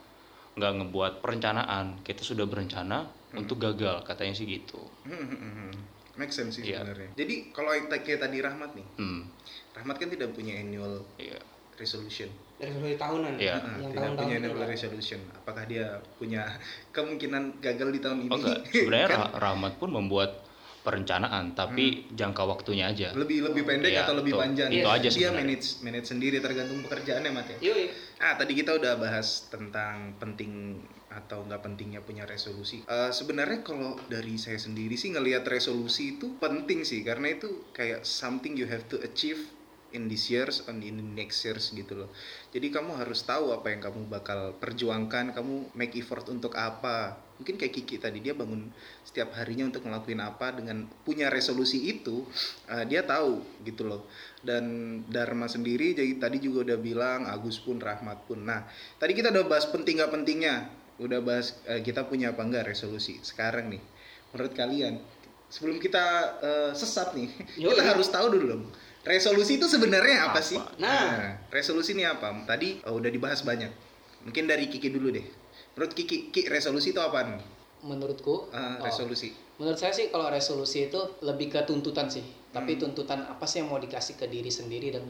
[0.54, 4.78] nggak ngebuat perencanaan, kita sudah berencana untuk gagal, katanya sih gitu.
[5.02, 5.72] Hmm, hmm, hmm, hmm.
[6.14, 6.86] Make sense sih Iya.
[6.86, 7.10] sebenarnya.
[7.18, 9.34] Jadi kalau kayak tadi Rahmat nih, Hmm,
[9.74, 11.42] Rahmat kan tidak punya annual iya.
[11.74, 12.30] resolution.
[12.54, 13.34] Resolusi tahunan.
[13.34, 13.58] Iya.
[13.58, 15.20] Ah, Yang tidak punya itu annual resolution.
[15.34, 16.46] Apakah dia punya
[16.94, 18.30] kemungkinan gagal di tahun ini?
[18.30, 20.43] Oh enggak, sebenarnya Kan Ra- Rahmat pun membuat
[20.84, 23.16] perencanaan, tapi jangka waktunya aja.
[23.16, 24.68] lebih lebih pendek Iya, atau lebih itu- panjang?
[24.68, 25.40] itu aja dia sebenarnya.
[25.40, 27.58] manage manage sendiri tergantung pekerjaannya Mat ya.
[28.20, 32.84] Ah tadi kita udah bahas tentang penting atau nggak pentingnya punya resolusi.
[32.84, 38.04] Eh, sebenarnya kalau dari saya sendiri sih ngelihat resolusi itu penting sih karena itu kayak
[38.04, 39.40] something you have to achieve
[39.94, 42.10] in this years and in the next years gitu loh.
[42.50, 47.16] Jadi kamu harus tahu apa yang kamu bakal perjuangkan, kamu make effort untuk apa.
[47.38, 48.70] Mungkin kayak Kiki tadi dia bangun
[49.02, 52.26] setiap harinya untuk ngelakuin apa dengan punya resolusi itu,
[52.70, 54.06] eh, dia tahu gitu loh.
[54.42, 58.42] Dan Dharma sendiri jadi tadi juga udah bilang, Agus pun, Rahmat pun.
[58.42, 58.66] Nah,
[58.98, 63.18] tadi kita udah bahas penting nggak pentingnya, udah bahas eh, kita punya apa enggak resolusi.
[63.22, 63.82] Sekarang nih,
[64.30, 65.02] menurut kalian,
[65.50, 66.04] sebelum kita
[66.38, 67.74] eh, sesat nih, Yoi.
[67.74, 68.64] kita harus tahu dulu dong.
[69.04, 70.40] Resolusi itu sebenarnya apa, Apa?
[70.40, 70.56] sih?
[70.80, 71.36] Nah.
[71.48, 72.32] resolusi ini apa?
[72.44, 73.68] Tadi eh, udah dibahas banyak.
[74.24, 75.24] Mungkin dari Kiki dulu deh.
[75.76, 77.36] Menurut Kiki, Ki, resolusi itu apaan?
[77.80, 79.28] Menurutku, Eh, oh, resolusi.
[79.54, 82.24] menurut saya sih kalau resolusi itu lebih ke tuntutan sih.
[82.48, 82.88] Tapi Hmm.
[82.88, 85.04] tuntutan apa sih yang mau dikasih ke diri sendiri dan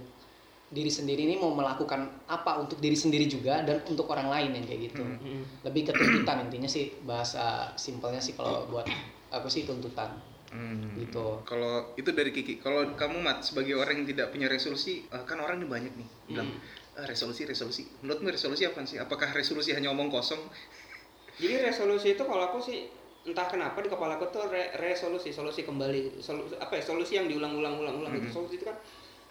[0.66, 4.64] diri sendiri ini mau melakukan apa untuk diri sendiri juga dan untuk orang lain yang
[4.64, 5.07] kayak gitu.
[5.07, 5.22] Hmm.
[5.22, 5.44] Mm.
[5.62, 8.88] Lebih ke tuntutan intinya sih bahasa simpelnya sih kalau buat
[9.30, 10.11] aku sih tuntutan.
[10.55, 10.95] Hmm.
[10.95, 11.27] Gitu.
[11.43, 12.62] Kalau itu dari Kiki.
[12.62, 16.09] Kalau kamu Mat sebagai orang yang tidak punya resolusi, eh, kan orang ini banyak nih
[16.31, 17.03] bilang Hmm.
[17.03, 17.83] "Ah, resolusi resolusi.
[18.07, 19.03] Menurutmu resolusi apa sih?
[19.03, 20.38] Apakah resolusi hanya omong kosong?
[21.43, 22.87] Jadi resolusi itu kalau aku sih
[23.27, 26.83] entah kenapa di kepala aku tuh re- resolusi, solusi kembali, solusi apa ya?
[26.87, 28.31] Solusi yang diulang-ulang-ulang-ulang gitu.
[28.31, 28.35] Mhm.
[28.38, 28.79] Solusi itu kan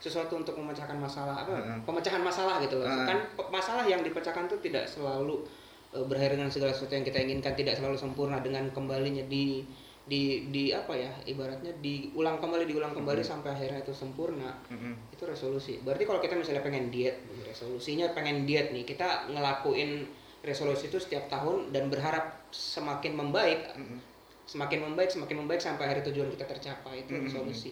[0.03, 1.55] sesuatu untuk memecahkan masalah apa?
[1.55, 1.87] Mhm.
[1.87, 2.87] Pemecahan masalah gitu loh.
[2.91, 3.07] Mhm.
[3.07, 5.47] Kan masalah yang dipecahkan tuh tidak selalu
[5.95, 9.63] e, berakhir dengan segala sesuatu yang kita inginkan, tidak selalu sempurna dengan kembalinya di
[10.03, 11.11] di di apa ya?
[11.23, 14.51] Ibaratnya diulang kembali, diulang kembali sampai akhirnya itu sempurna.
[14.71, 15.15] Mm-mm.
[15.15, 15.79] itu resolusi.
[15.79, 20.03] Berarti kalau kita misalnya pengen diet, resolusinya pengen diet nih, kita ngelakuin
[20.43, 23.99] resolusi itu setiap tahun dan berharap semakin membaik, Mm-mm.
[24.43, 27.27] semakin membaik, semakin membaik sampai hari tujuan kita tercapai itu Mm-mm.
[27.31, 27.71] resolusi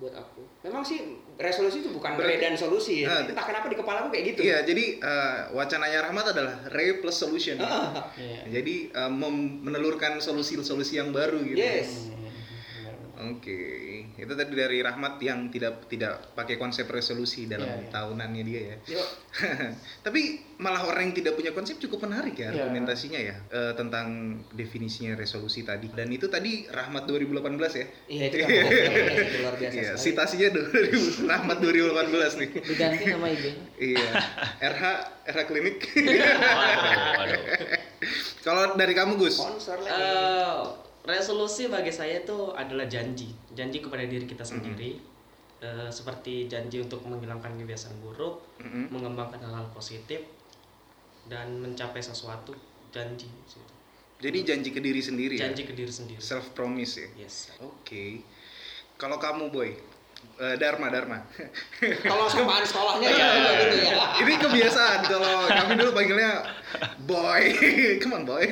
[0.00, 0.40] buat aku.
[0.64, 0.96] Memang sih
[1.36, 3.12] resolusi itu bukan Berarti- re dan solusi ya.
[3.12, 4.40] Nah, Entah kenapa di kepala aku kayak gitu.
[4.42, 7.60] Iya, jadi eh, wacananya Rahmat adalah re plus solution.
[7.60, 8.48] Ah, Iya.
[8.50, 11.60] Jadi eh, mem- menelurkan solusi-solusi yang baru gitu.
[11.60, 12.08] yes.
[13.20, 13.52] Oke,
[14.20, 17.90] itu tadi dari Rahmat yang tidak tidak pakai konsep resolusi dalam Iya, iya.
[17.90, 18.76] tahunannya dia ya.
[18.92, 19.08] Yuk.
[20.06, 20.20] Tapi
[20.60, 22.68] malah orang yang tidak punya konsep cukup menarik ya Iya.
[22.68, 24.06] argumentasinya ya eh, tentang
[24.52, 25.88] definisinya resolusi tadi.
[25.90, 27.40] Dan itu tadi Rahmat 2018
[27.74, 27.86] ya.
[28.06, 28.48] Iya itu, kan,
[29.26, 29.92] itu luar biasa Iya,
[30.52, 32.50] 2000 Rahmat 2018 nih.
[32.60, 33.44] Diganti nama IG.
[33.94, 34.08] iya.
[34.60, 34.82] RH
[35.30, 35.76] RH klinik.
[38.40, 39.36] Kalau dari kamu Gus?
[39.36, 39.92] Sponsor lagi.
[39.94, 40.60] Eh,
[41.04, 45.00] resolusi bagi saya itu adalah janji, janji kepada diri kita sendiri.
[45.60, 48.88] Eh, seperti janji untuk menghilangkan kebiasaan buruk, Mm-mm.
[48.88, 50.24] mengembangkan hal-hal positif,
[51.28, 52.56] dan mencapai sesuatu.
[52.88, 53.60] Janji, gitu.
[54.20, 55.68] Jadi janji ke diri sendiri janji ya.
[55.68, 56.20] ke diri sendiri.
[56.20, 57.08] Self promise ya.
[57.24, 57.52] Yes.
[57.60, 58.24] Oke.
[58.96, 59.70] Kalau kamu boy,
[60.40, 61.16] Eh, Dharma Dharma.
[62.12, 63.28] Kalau samaan sekolahnya ya
[63.64, 63.92] gitu ya.
[64.20, 66.44] Ini kebiasaan kalau kami dulu panggilnya
[67.08, 67.44] boy.
[68.04, 68.44] Come on boy.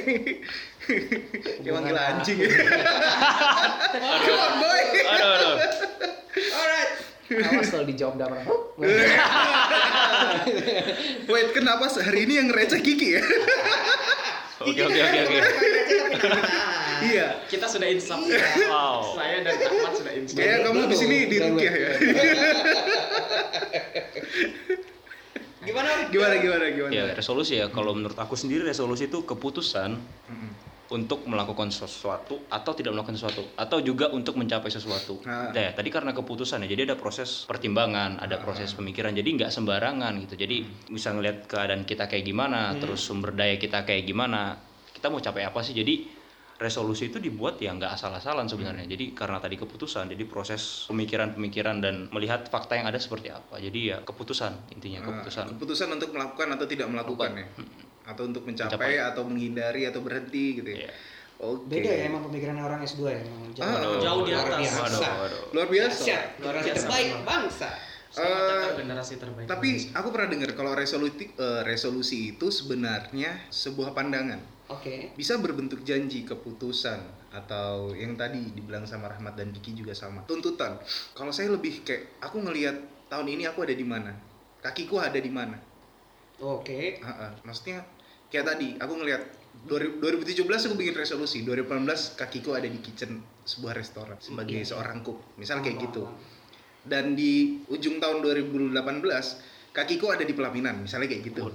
[1.64, 2.38] Dia manggil anjing.
[4.24, 4.82] Come on boy.
[5.04, 5.56] Aduh, aduh.
[6.38, 6.90] Alright.
[7.28, 8.40] Awas kalau dijawab damai.
[11.32, 13.22] Wait, kenapa hari ini yang receh Kiki ya?
[14.64, 15.38] Oke, oke, oke, oke.
[17.04, 17.44] iya.
[17.46, 18.18] Kita sudah insaf.
[18.66, 19.12] Wow.
[19.12, 20.40] Saya dan Ahmad sudah insaf.
[20.40, 21.90] Kayak kamu di sini di Rukiah ya.
[25.68, 25.90] Gimana?
[26.08, 26.92] Gimana gimana gimana?
[26.96, 27.68] Ya, resolusi ya.
[27.68, 30.67] Kalau menurut aku sendiri resolusi itu keputusan Mm-mm.
[30.88, 35.20] Untuk melakukan sesuatu atau tidak melakukan sesuatu atau juga untuk mencapai sesuatu.
[35.28, 35.52] Ah.
[35.52, 39.12] Nah, ya, tadi karena keputusan ya, jadi ada proses pertimbangan, ada proses pemikiran.
[39.12, 40.34] Jadi nggak sembarangan gitu.
[40.40, 44.56] Jadi bisa ngelihat keadaan kita kayak gimana, terus sumber daya kita kayak gimana,
[44.96, 45.76] kita mau capai apa sih.
[45.76, 46.16] Jadi
[46.58, 48.88] resolusi itu dibuat ya nggak asal-asalan sebenarnya.
[48.88, 53.60] Jadi karena tadi keputusan, jadi proses pemikiran-pemikiran dan melihat fakta yang ada seperti apa.
[53.60, 55.54] Jadi ya keputusan intinya keputusan.
[55.54, 57.46] keputusan untuk melakukan atau tidak melakukan ya.
[58.08, 59.04] Atau untuk mencapai, Mencapai.
[59.04, 60.88] atau menghindari atau berhenti gitu ya.
[60.88, 60.92] Iya.
[61.38, 61.70] Oke.
[61.70, 63.20] Beda ya emang pemikiran orang S2 ya.
[63.20, 64.58] Emang jauh, Ah, jauh di luar atas.
[64.58, 64.80] biasa.
[64.82, 65.42] Waduh, waduh.
[65.52, 66.00] Luar biasa.
[66.02, 66.24] Dahsyat.
[66.34, 67.70] Generasi Biasa, terbaik bangsa.
[68.08, 69.46] Selamat datang generasi terbaik.
[69.46, 74.40] Tapi aku pernah dengar kalau resolusi eh, resolusi itu sebenarnya sebuah pandangan.
[74.68, 75.12] Oke.
[75.14, 76.98] Bisa berbentuk janji, keputusan
[77.30, 80.24] atau yang tadi dibilang sama Rahmat dan Diki juga sama.
[80.24, 80.80] Tuntutan.
[81.12, 84.10] Kalau saya lebih kayak aku ngelihat tahun ini aku ada di mana.
[84.58, 85.54] Kakiku ada di mana.
[86.38, 86.98] Oke.
[87.00, 87.32] Ah, ah.
[87.44, 87.84] Maksudnya
[88.28, 89.22] kayak tadi aku ngelihat
[89.66, 94.68] 2017 aku bikin resolusi 2018 kakiku ada di kitchen sebuah restoran sebagai Iya.
[94.70, 96.02] seorang cook misal kayak Paham, gitu
[96.84, 98.72] dan di ujung tahun 2018
[99.72, 101.52] kakiku ada di pelaminan misalnya kayak gitu.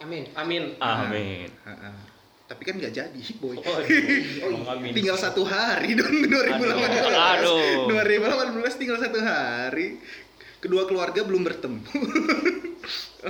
[0.00, 0.26] Amin.
[0.34, 0.74] Amin.
[0.80, 1.46] Amin.
[1.62, 1.98] Ah, ah.
[2.42, 3.78] tapi kan nggak jadi boy Oh.
[4.74, 4.90] Amin.
[4.92, 6.66] tinggal satu hari dong 2018
[7.38, 7.86] Aduh.
[7.88, 9.96] 2018 tinggal satu hari
[10.58, 11.80] kedua keluarga belum bertemu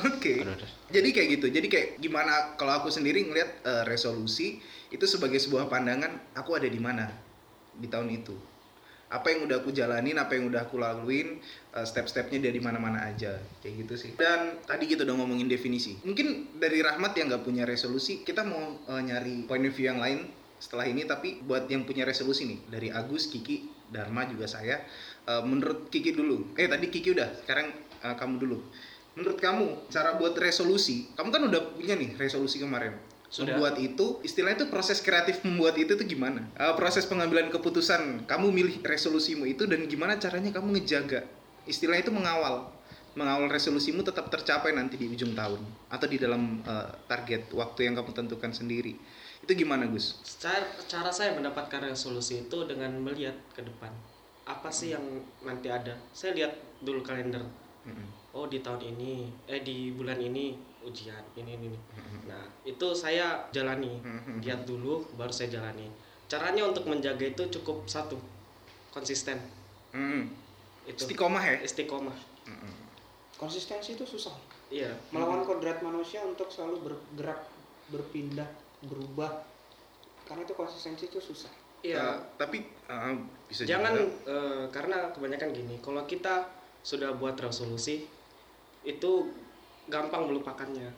[0.01, 0.33] oke.
[0.41, 0.69] Aduh.
[0.89, 1.47] jadi kayak gitu.
[1.53, 4.61] Jadi kayak gimana kalau aku sendiri ngelihat eh, resolusi
[4.93, 7.13] itu sebagai sebuah pandangan aku ada di mana
[7.77, 8.37] di tahun itu.
[9.13, 11.37] Apa yang udah aku jalanin apa yang udah aku laluin
[11.77, 13.37] eh, step-stepnya dari mana-mana aja.
[13.61, 14.11] Kayak gitu sih.
[14.17, 16.01] Dan tadi gitu udah ngomongin definisi.
[16.01, 20.01] Mungkin dari Rahmat yang nggak punya resolusi kita mau eh, nyari point of view yang
[20.01, 21.05] lain setelah ini.
[21.05, 24.81] Tapi buat yang punya resolusi nih dari Agus Kiki Dharma juga saya
[25.29, 26.57] eh, menurut Kiki dulu.
[26.57, 27.69] Eh tadi Kiki udah sekarang
[28.01, 28.59] eh, kamu dulu
[29.19, 32.97] menurut kamu cara buat resolusi kamu kan udah punya nih resolusi kemarin
[33.33, 33.57] Sudah.
[33.57, 38.49] membuat itu istilahnya itu proses kreatif membuat itu tuh gimana Eh, proses pengambilan keputusan kamu
[38.53, 41.25] milih resolusimu itu dan gimana caranya kamu ngejaga
[41.65, 42.69] istilahnya itu mengawal
[43.13, 45.61] mengawal resolusimu tetap tercapai nanti di ujung tahun
[45.93, 48.97] atau di dalam eh, target waktu yang kamu tentukan sendiri
[49.43, 50.23] itu gimana Gus?
[50.39, 53.91] Cara, cara saya mendapatkan resolusi itu dengan melihat ke depan.
[54.47, 55.03] Apa sih yang
[55.43, 55.99] nanti ada?
[56.15, 57.43] Saya lihat dulu kalender.
[57.83, 58.22] Mm-mm.
[58.33, 61.69] Oh di tahun ini, eh di bulan ini ujian ini ini.
[61.69, 61.79] ini.
[62.25, 64.01] Nah itu saya jalani.
[64.41, 65.87] Lihat dulu, baru saya jalani.
[66.27, 68.17] Caranya untuk menjaga itu cukup satu.
[68.91, 69.41] konsisten
[69.89, 70.29] Hmm.
[70.85, 71.57] itu Istiqomah ya?
[71.61, 72.13] istiqomah
[73.35, 74.37] konsistensi itu susah
[74.69, 77.41] iya melawan kodrat manusia untuk selalu bergerak
[77.89, 78.45] berpindah
[78.85, 79.49] berubah
[80.25, 81.49] karena itu konsistensi itu susah
[81.81, 83.15] iya Eh, tapi eh,
[83.49, 84.13] bisa jangan juga.
[84.29, 88.07] eh, karena kebanyakan gini kalau kita sudah buat resolusi
[88.83, 89.31] itu
[89.87, 90.91] gampang melupakannya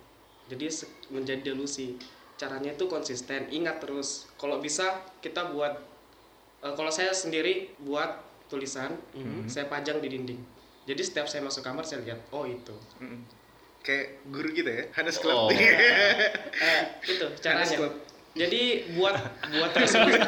[0.44, 0.68] jadi
[1.08, 1.96] menjadi delusi
[2.34, 4.84] caranya itu konsisten ingat terus kalau bisa
[5.18, 5.72] kita buat
[6.60, 9.46] eh, kalau saya sendiri buat tulisan Mhm.
[9.46, 10.40] saya pajang di dinding
[10.84, 13.24] jadi setiap saya masuk kamar saya lihat oh itu Mm-mm.
[13.80, 15.36] Kayak guru gitu ya, Hanes Club.
[15.38, 15.48] Oh.
[16.64, 17.92] Eh, itu caranya Club.
[18.32, 19.12] jadi buat
[19.50, 20.20] buat resolusi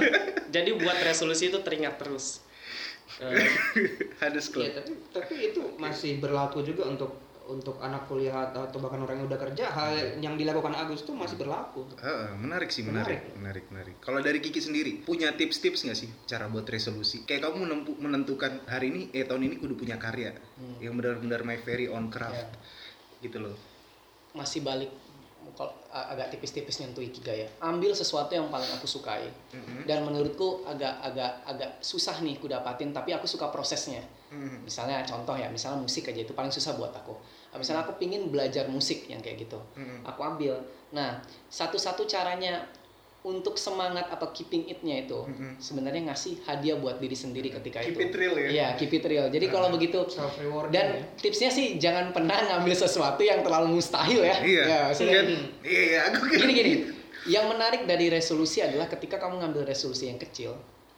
[0.47, 2.45] jadi buat resolusi itu teringat terus
[4.21, 4.65] Hanes Club.
[4.65, 9.27] Iya tapi tapi itu masih berlaku juga untuk untuk anak kuliah atau, bahkan orang yang
[9.27, 13.39] udah kerja hal yang dilakukan Agus itu masih berlaku Heeh, menarik sih, menarik, Menarik.
[13.39, 13.97] menarik, menarik.
[13.99, 17.23] Kalau dari Kiki sendiri, punya tips-tips nggak sih cara buat resolusi?
[17.23, 20.79] Kayak kamu menempu- menentukan hari ini, eh tahun ini kudu punya karya Hmm.
[20.79, 23.23] yang benar-benar my very own craft, Ya.
[23.23, 23.57] gitu loh.
[24.33, 24.93] masih balik
[25.57, 29.89] kalau agak tipis-tipis nyentuh ikigai ya ambil sesuatu yang paling aku sukai Mhm.
[29.89, 34.69] dan menurutku agak agak agak susah nih ku dapatin tapi aku suka prosesnya Mhm.
[34.69, 37.17] misalnya contoh ya misalnya musik aja itu paling susah buat aku
[37.57, 40.05] misalnya aku pingin belajar musik yang kayak gitu Mhm.
[40.05, 40.55] aku ambil
[40.91, 42.65] nah satu-satu caranya
[43.21, 45.59] untuk semangat atau keeping it-nya itu Mhm.
[45.59, 48.49] sebenarnya ngasih hadiah buat diri sendiri ketika Keep itu it real ya?
[48.49, 52.71] Iya, keep it real jadi kalau begitu self reward dan tipsnya sih jangan pernah ngambil
[52.71, 54.39] sesuatu yang terlalu mustahil ya.
[54.39, 54.63] Iya.
[54.63, 55.23] Ya, maksudnya?
[55.67, 56.73] Iya, iya, aku gini gini.
[57.27, 60.55] Yang menarik dari resolusi adalah ketika kamu ngambil resolusi yang kecil,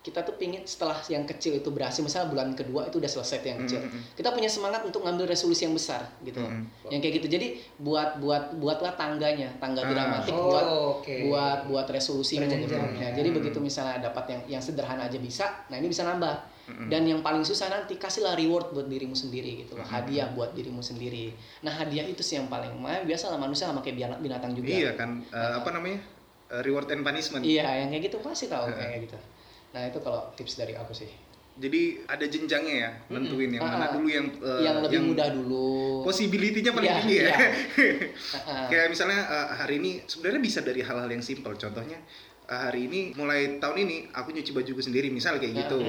[0.09, 3.61] kita tuh pingin setelah yang kecil itu berhasil, misalnya bulan kedua itu udah selesai yang
[3.61, 3.85] kecil.
[3.85, 6.49] Mm, mm, Kita punya semangat untuk ngambil resolusi yang besar gitu loh.
[6.49, 7.27] Mm, Yang kayak gitu.
[7.29, 9.89] Jadi buat buat buatlah tangganya, tangga Ah.
[9.93, 10.67] dramatik Oh, buat
[10.97, 11.15] oke.
[11.29, 12.97] buat buat resolusi Berjenjang.
[12.97, 16.57] Ya, jadi begitu misalnya dapat yang yang sederhana aja bisa, nah ini bisa nambah.
[16.69, 16.89] Mm-mm.
[16.89, 19.85] Dan yang paling susah nanti kasihlah reward buat dirimu sendiri gitu loh.
[19.85, 20.05] Mm-mm.
[20.05, 21.33] Hadiah buat dirimu sendiri.
[21.61, 24.69] Nah, hadiah itu sih yang paling makanya biasa lah manusia sama kayak binatang juga.
[24.69, 26.01] Iya kan, Eh, apa namanya?
[26.49, 27.41] Eh, reward and punishment.
[27.41, 28.77] Iya, yang kayak gitu pasti tahu Heeh.
[28.81, 29.17] kayak gitu.
[29.69, 31.11] Nah, itu kalau tips dari aku sih.
[31.59, 36.07] Jadi ada jenjangnya ya, nentuin yang mana Ah, dulu yang eh, yang lebih mudah dulu.
[36.07, 37.27] Possibility-nya paling Iya, tinggi ya.
[37.27, 37.35] iya.
[37.35, 38.67] Heeh.
[38.71, 41.59] Kayak misalnya eh, hari ini sebenarnya bisa dari hal-hal yang simpel.
[41.59, 41.99] Contohnya
[42.47, 45.83] eh, hari ini mulai tahun ini aku nyuci bajuku sendiri, misal kayak gitu.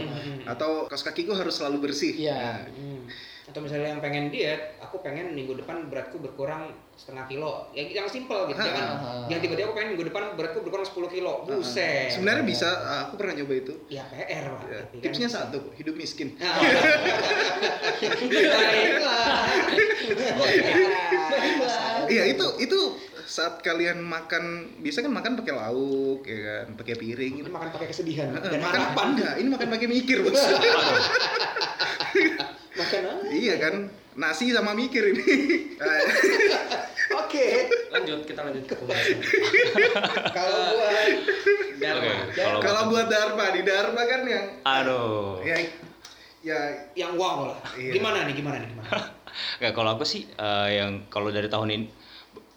[0.43, 2.17] Atau kaos kakiku harus selalu bersih.
[2.17, 2.33] Iya.
[2.33, 3.05] Nah, Hmm.
[3.49, 7.65] Atau misalnya yang pengen diet, aku pengen minggu depan beratku berkurang setengah kilo.
[7.73, 11.33] Yang yang simpel gitu, jangan yang tiba-tiba aku pengen minggu depan beratku berkurang 10 kilo.
[11.49, 12.13] Buset.
[12.13, 12.69] sebenarnya bisa,
[13.09, 13.73] aku pernah nyoba itu.
[13.89, 14.61] Ya PR lah.
[14.69, 15.49] Ya, tapi kan tipsnya bisa.
[15.49, 16.37] satu, hidup miskin.
[16.37, 16.61] Nah.
[22.09, 22.79] Iya itu itu
[23.29, 27.49] saat kalian makan biasa kan makan pakai lauk ya kan pakai piring gitu.
[27.53, 29.07] makan pakai kesedihan dan makan harapan.
[29.13, 30.41] enggak ini makan pakai mikir bos
[32.77, 33.23] Makan apa?
[33.33, 35.25] iya kan nasi sama mikir ini
[37.25, 37.45] Oke.
[37.89, 39.17] lanjut kita lanjut ke pembahasan
[40.37, 41.09] Kalau buat
[41.79, 42.03] Dharma.
[42.05, 45.39] Oke, kalau kalau buat Dharma di Dharma kan yang aduh.
[45.41, 45.55] ya
[46.43, 46.59] ya
[46.95, 47.59] yang wow lah.
[47.75, 47.95] Iya.
[47.95, 48.35] Gimana nih?
[48.35, 48.67] Gimana nih?
[48.71, 48.89] Gimana?
[49.63, 51.85] Nggak, kalau aku sih eh, yang kalau dari tahun ini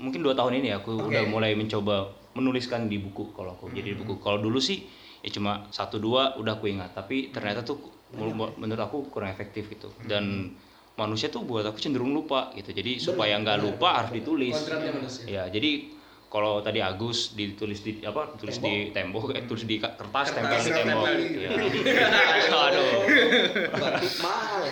[0.02, 1.14] mungkin dua tahun ini aku Oke.
[1.14, 4.82] udah mulai mencoba menuliskan di buku kalau aku jadi di buku kalau dulu sih
[5.22, 7.78] ya cuma satu dua udah aku ingat tapi ternyata tuh
[8.14, 9.88] menurut aku kurang efektif gitu.
[10.04, 10.56] Dan
[10.96, 12.70] manusia tuh buat aku cenderung lupa gitu.
[12.72, 14.56] Jadi supaya nggak lupa harus ditulis.
[15.24, 15.48] Ya?
[15.48, 19.36] Jadi kalau tadi Agus ditulis di apa tulis di tembok.
[19.36, 21.06] eh, tulis di kertas, tempel di tembok.
[21.44, 21.50] ya.
[22.48, 22.92] aduh.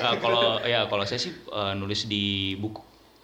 [0.00, 2.81] Nah, kalau ya kalau saya sih eh, nulis di buku.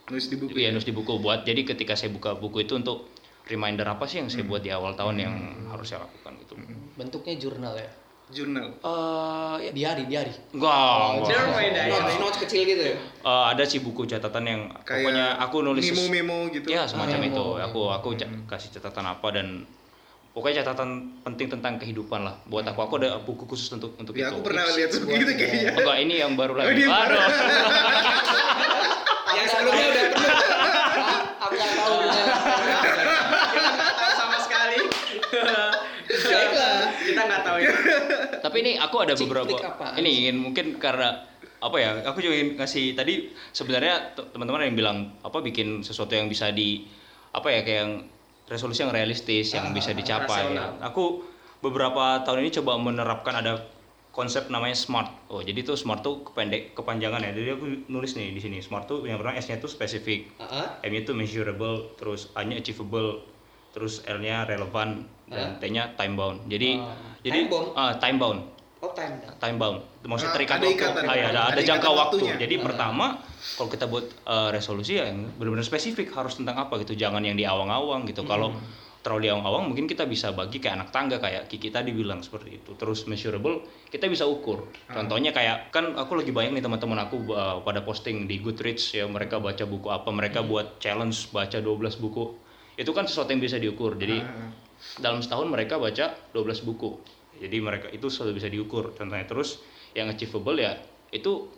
[0.07, 1.13] Nulis di buku Iya nulis di buku.
[1.17, 3.09] Buat jadi ketika saya buka buku itu untuk
[3.49, 5.35] reminder apa sih yang saya buat di awal tahun yang
[5.73, 6.55] harus saya lakukan gitu.
[6.99, 7.89] Bentuknya jurnal ya.
[8.29, 10.35] Jurnal Eh, ya diari, diari.
[10.51, 11.31] Enggak, enggak.
[11.31, 11.91] Journal my diary.
[11.93, 12.97] Notes, notes kecil gitu ya.
[13.23, 17.31] Eh, ada sih buku catatan yang kayak pokoknya aku nulis memo-memo gitu ya semacam Memo.
[17.31, 17.45] itu.
[17.63, 19.47] Aku aku ca- kasih catatan apa dan
[20.33, 20.89] pokoknya catatan
[21.23, 22.35] penting tentang kehidupan lah.
[22.45, 24.35] Buat aku aku ada buku khusus untuk untuk ya itu.
[24.35, 26.83] aku pernah lihat begitu kayaknya Enggak, ini yang baru Oh, lagi.
[26.83, 27.17] yang baru.
[29.29, 30.35] Yang sebelumnya udah penuh.
[31.47, 31.95] Aku nggak tahu.
[34.13, 34.79] sama sekali.
[37.17, 37.73] kita nggak tahu ya
[38.45, 39.57] Tapi ini aku ada beberapa
[39.97, 41.17] ini ingin mungkin karena
[41.57, 42.05] apa ya?
[42.05, 46.53] Aku juga ingin ngasih tadi sebenarnya te- teman-teman yang bilang apa bikin sesuatu yang bisa
[46.53, 46.85] di
[47.33, 47.93] apa ya kayak yang
[48.47, 50.53] resolusi yang realistis yang bisa dicapai.
[50.53, 50.79] rasional.
[50.85, 51.25] Aku
[51.59, 53.67] beberapa tahun ini coba menerapkan ada
[54.15, 55.13] konsep namanya smart.
[55.29, 57.33] Oh, jadi tuh smart tuh kependek kepanjangan ya.
[57.37, 60.89] Jadi aku nulis nih di sini smart tuh yang pertama S-nya tuh spesifik, Heeh.
[60.89, 63.21] M-nya tuh measurable, terus A-nya achievable,
[63.77, 66.49] terus R-nya relevant dan T-nya time bound.
[66.49, 66.97] Jadi Oh.
[67.21, 67.69] jadi Time bound?
[67.77, 68.41] ah, time bound.
[68.77, 69.35] Oh time down.
[69.37, 71.03] time bound maksudnya Ah, terikat ada waktu ikatan.
[71.03, 72.35] Ah, iya, ada, Ada ada jangka waktu waktunya.
[72.39, 73.07] jadi pertama
[73.53, 77.35] kalau kita buat eh, resolusi ya yang benar-benar spesifik harus tentang apa gitu jangan yang
[77.35, 78.53] di awang-awang gitu kalau
[79.01, 82.59] terlalu di awang-awang mungkin kita bisa bagi kayak anak tangga kayak Kiki tadi bilang seperti
[82.59, 87.17] itu terus measurable kita bisa ukur contohnya kayak kan aku lagi bayang nih teman-teman aku
[87.31, 91.97] uh, pada posting di Goodreads ya mereka baca buku apa mereka buat challenge baca 12
[91.97, 92.25] buku
[92.77, 93.97] itu kan sesuatu yang bisa diukur.
[93.97, 94.53] Jadi Ah.
[95.01, 97.01] dalam setahun mereka baca 12 buku.
[97.41, 98.93] Jadi mereka itu sudah bisa diukur.
[98.93, 99.61] Contohnya terus
[99.97, 100.77] yang achievable ya
[101.09, 101.49] itu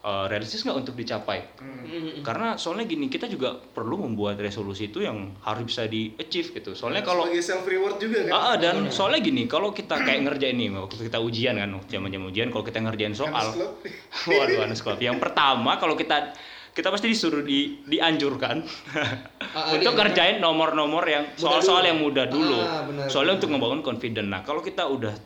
[0.00, 1.44] uh, realistis nggak untuk dicapai?
[1.60, 2.24] Hmm.
[2.24, 6.72] karena soalnya gini kita juga perlu membuat resolusi itu yang harus bisa di achieve gitu.
[6.72, 8.32] Soalnya kalau sebagai self reward juga kan?
[8.32, 12.26] Ah, dan soalnya gini kalau kita kayak ngerjain nih waktu kita ujian kan zaman zaman
[12.32, 13.52] ujian kalau kita ngerjain soal
[14.28, 16.32] waduh Anas Club yang pertama kalau kita
[16.76, 18.60] kita pasti disuruh di dianjurkan.
[19.56, 20.12] Ah, ah, untuk dianjurkan.
[20.12, 22.60] ngerjain nomor-nomor yang soal-soal yang mudah dulu.
[22.60, 23.40] Ah, benar, soalnya benar.
[23.40, 24.28] untuk membangun confident.
[24.28, 25.16] Nah kalau kita udah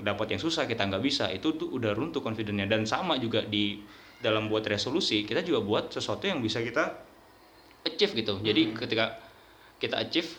[0.00, 2.64] dapat yang susah kita nggak bisa itu tuh udah runtuh confidentnya.
[2.64, 3.84] Dan sama juga di
[4.24, 6.96] dalam buat resolusi kita juga buat sesuatu yang bisa kita
[7.84, 8.40] achieve gitu.
[8.40, 9.20] Jadi ketika
[9.76, 10.32] kita achieve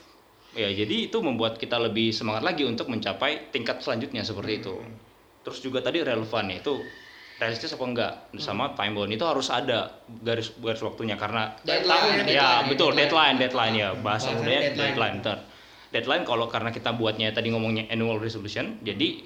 [0.58, 4.82] ya jadi itu membuat kita lebih semangat lagi untuk mencapai tingkat selanjutnya seperti itu.
[5.46, 6.82] Terus juga tadi relevan itu
[7.40, 12.28] realistis apa enggak sama time bound itu harus ada garis garis waktunya karena Deadline, deadline,
[12.28, 12.68] ya deadline.
[12.68, 14.76] betul deadline deadline ya bahasa mudanya deadline.
[14.76, 15.38] deadline ntar
[15.90, 19.24] deadline kalau karena kita buatnya tadi ngomongnya annual resolution jadi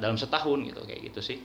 [0.00, 1.38] dalam setahun gitu kayak gitu sih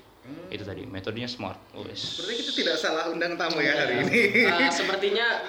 [0.49, 2.17] itu tadi metodenya smart Wes.
[2.17, 4.21] Berarti kita tidak salah undang tamu ya hari ini.
[4.49, 5.45] Eh, sepertinya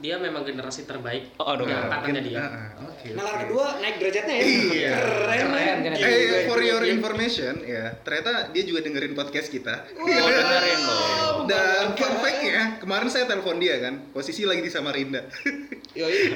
[0.00, 1.68] dia memang generasi terbaik Oh, aduh.
[1.68, 2.40] yang angkatannya dia.
[2.40, 3.12] Ah, ah, Oke.
[3.12, 4.42] Nalar kedua naik derajatnya ya.
[4.42, 4.92] Iya.
[4.96, 5.44] Keren.
[5.52, 5.96] Keren, keren.
[6.00, 9.84] Eh, for your information ya, ternyata dia juga dengerin podcast kita.
[9.92, 15.20] oh dengerin loh Dan fun fact-nya, kemarin saya telepon dia kan, posisi lagi di Samarinda.
[15.98, 16.32] Yoi.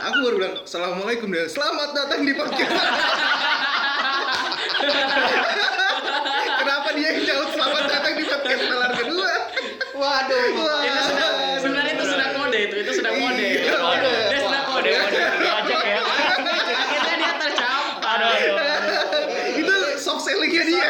[0.00, 2.70] Aku baru bilang, Assalamualaikum dia, selamat datang di podcast.
[6.60, 9.32] Kenapa dia yang jauh selamat datang di podcast nalar kedua?
[9.92, 10.46] Waduh.
[10.56, 10.80] Wah.
[10.82, 11.28] Itu sudah
[11.58, 13.46] sebenarnya itu sudah kode itu itu sudah kode.
[13.46, 14.14] Iya, kode.
[14.26, 14.90] Dia sudah kode.
[14.90, 15.22] Kode, kode.
[15.40, 15.98] Diajak ya.
[16.72, 18.08] Akhirnya dia tercapai.
[18.10, 19.24] aduh aduh
[19.56, 19.74] Itu
[20.52, 20.86] selling-nya dia.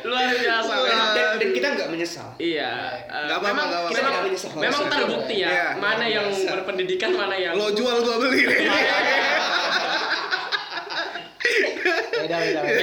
[0.00, 0.72] Luar biasa.
[1.14, 2.28] Dan, dan kita nggak menyesal.
[2.36, 2.72] Iya.
[3.04, 3.90] eh, Nggak apa-apa, memang nggak apa-apa.
[3.90, 4.50] Kita memang, nggak menyesal.
[4.56, 5.66] memang terbukti ya Iya.
[5.76, 8.42] mana yang berpendidikan mana yang Lo jual gua beli.
[12.18, 12.82] beda beda, beda.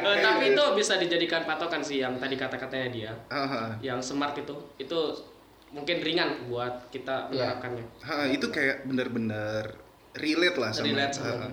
[0.00, 3.12] Eh, tapi itu bisa dijadikan patokan sih yang tadi kata-katanya dia
[3.80, 5.00] yang smart itu itu
[5.70, 7.54] mungkin ringan buat kita Iya.
[7.56, 7.84] menerapkannya
[8.28, 9.70] itu kayak bener-bener
[10.12, 11.52] relate lah sama Relate sama- ah,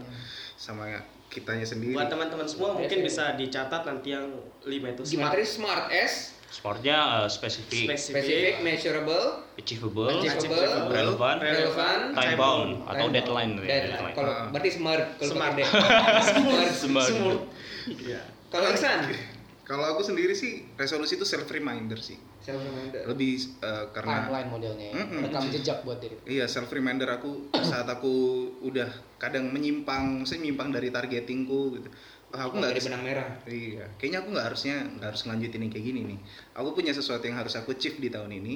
[0.58, 0.84] sama
[1.28, 1.92] kitanya sendiri.
[1.92, 4.28] buat teman-teman semua mungkin bisa dicatat nanti yang
[4.63, 6.13] lima itu Gimana smart tadi smart S,
[6.50, 13.62] sportnya eh, spesifik spesifik, measurable, achievable achievable, relevan relevan, time bound atau time deadline bound.
[13.62, 13.92] ya, Deadline.
[13.92, 14.16] deadline.
[14.16, 14.48] Kalau Ah.
[14.50, 15.52] berarti smart kalau Smart.
[15.54, 15.70] pakai D.
[16.82, 17.08] smart.
[17.10, 17.42] Smart.
[17.88, 18.22] Iya.
[18.48, 19.00] Kalau Iksan,
[19.68, 22.16] Kalau aku sendiri sih resolusi itu self reminder sih.
[22.40, 23.04] self reminder.
[23.04, 24.94] Lebih eh, karena timeline modelnya ya.
[25.04, 25.22] Mm-mm.
[25.28, 28.14] rekam jejak buat diri Iya self reminder aku saat aku
[28.64, 28.88] udah
[29.20, 31.92] kadang menyimpang, saya menyimpang dari targetingku gitu.
[32.32, 33.30] Aku nggak dari harus- benang merah.
[33.44, 36.20] Iya, kayaknya aku nggak harusnya nggak harus ngelanjutin yang kayak gini nih.
[36.56, 38.56] Aku punya sesuatu yang harus aku achieve di tahun ini.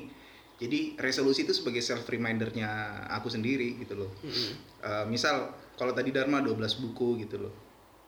[0.61, 2.71] Jadi resolusi itu sebagai self remindernya
[3.11, 4.11] aku sendiri gitu loh.
[4.79, 7.51] Eh, misal kalau tadi Dharma 12 buku gitu loh,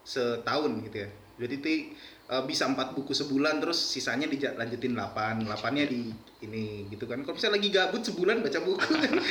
[0.02, 1.10] setahun gitu ya.
[1.34, 1.90] Jadi
[2.34, 5.54] eh, bisa empat buku sebulan terus sisanya dilanjutin 8 8
[5.86, 6.10] di
[6.42, 7.22] ini gitu kan.
[7.22, 9.14] Kalau misalnya lagi gabut sebulan baca buku kan.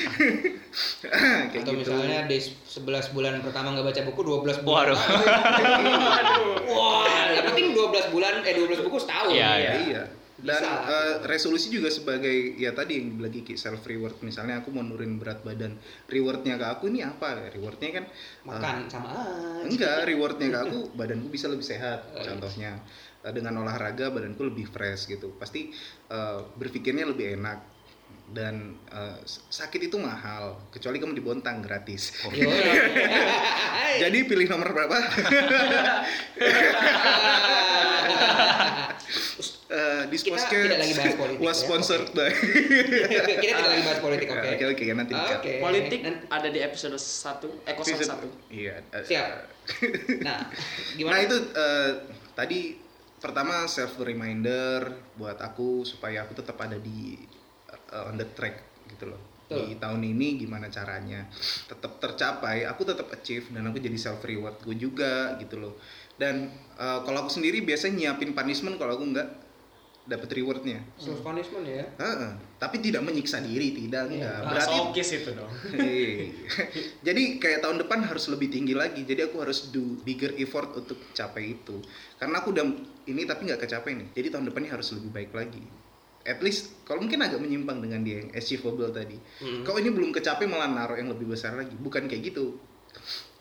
[1.51, 1.91] kayak Atau gitu.
[1.93, 4.97] misalnya di 11 bulan pertama nggak baca buku, 12 Waduh.
[4.97, 6.25] bulan.
[6.71, 9.31] Wah, yang penting 12 bulan eh 12 buku setahun.
[9.35, 10.03] Iya, Iya, iya.
[10.43, 10.91] Dan Bisa.
[10.91, 14.19] eh, resolusi juga sebagai ya tadi yang lagi self reward.
[14.27, 15.79] Misalnya aku mau nurunin berat badan,
[16.11, 17.47] rewardnya ke aku ini apa?
[17.55, 19.63] Rewardnya kan eh, Makan sama aja.
[19.71, 22.11] enggak, rewardnya ke aku badanku bisa lebih sehat.
[22.19, 22.83] Contohnya
[23.23, 25.31] eh, dengan olahraga badanku lebih fresh gitu.
[25.39, 25.71] Pasti
[26.11, 27.59] eh, berpikirnya lebih enak
[28.33, 32.19] dan eh, sakit itu mahal kecuali kamu di Bontang gratis.
[32.35, 32.51] Yo.
[34.03, 34.97] Jadi pilih nomor berapa?
[39.73, 41.63] Eh, this Kita podcast tidak lagi bahas politik, was ya.
[41.65, 42.29] sponsored by
[43.41, 44.49] Kita tidak lagi bahas politik, oke?
[44.53, 45.13] Oke oke nanti.
[45.17, 45.53] Oke.
[45.59, 48.75] politik ada di episode 1 eh 01 Iya.
[48.93, 49.25] eh, Siap.
[49.25, 49.41] Nah,
[50.29, 50.41] Nah
[50.93, 51.25] gimana?
[51.25, 51.91] itu eh,
[52.33, 52.77] tadi
[53.17, 57.17] pertama self reminder buat aku supaya aku tetap ada di
[57.71, 59.21] eh, on the track gitu loh.
[59.49, 61.29] Di tahun ini gimana caranya
[61.67, 65.81] tetap tercapai, aku tetap achieve dan aku jadi self reward gue juga gitu loh.
[66.17, 69.29] Dan eh, kalau aku sendiri biasanya nyiapin punishment kalau aku nggak
[70.03, 70.83] dapat rewardnya.
[70.99, 72.33] self punishment ya Heeh.
[72.59, 74.19] Tapi tidak menyiksa diri, tidak Iya.
[74.19, 74.35] enggak.
[74.35, 75.51] Nah, Berarti sokis itu dong.
[75.79, 76.35] Hei.
[77.07, 79.07] Jadi kayak tahun depan harus lebih tinggi lagi.
[79.07, 81.79] Jadi aku harus do bigger effort untuk capai itu.
[82.19, 82.65] Karena aku udah
[83.07, 84.09] ini tapi nggak kecapai nih.
[84.11, 85.63] Jadi tahun depannya harus lebih baik lagi.
[86.23, 89.19] At least kalau mungkin agak menyimpang dengan dia yang achievable tadi.
[89.43, 89.63] Hmm.
[89.67, 91.75] Kalau ini belum kecapai malah naruh yang lebih besar lagi.
[91.75, 92.59] Bukan kayak gitu.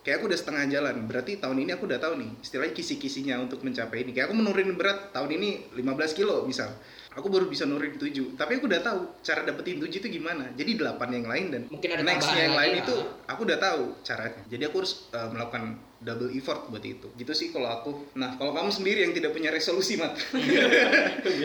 [0.02, 1.06] Kayak aku udah setengah jalan.
[1.06, 4.10] Berarti tahun ini aku udah tahu nih istilahnya kisi-kisinya untuk mencapai ini.
[4.10, 6.74] Kayak aku menurunin berat tahun ini 15 kilo misal.
[7.12, 8.40] Aku baru bisa nurunin 7.
[8.40, 10.48] Tapi aku udah tahu cara dapetin 7 itu gimana.
[10.56, 12.82] Jadi 8 yang lain dan Mungkin ada next yang lagi lain lah.
[12.84, 12.96] itu
[13.28, 14.40] aku udah tahu caranya.
[14.48, 15.62] Jadi aku harus uh, melakukan
[16.00, 17.12] double effort buat itu.
[17.14, 17.90] Gitu sih kalau aku.
[18.16, 20.16] Nah, kalau kamu sendiri yang tidak punya resolusi, Mat.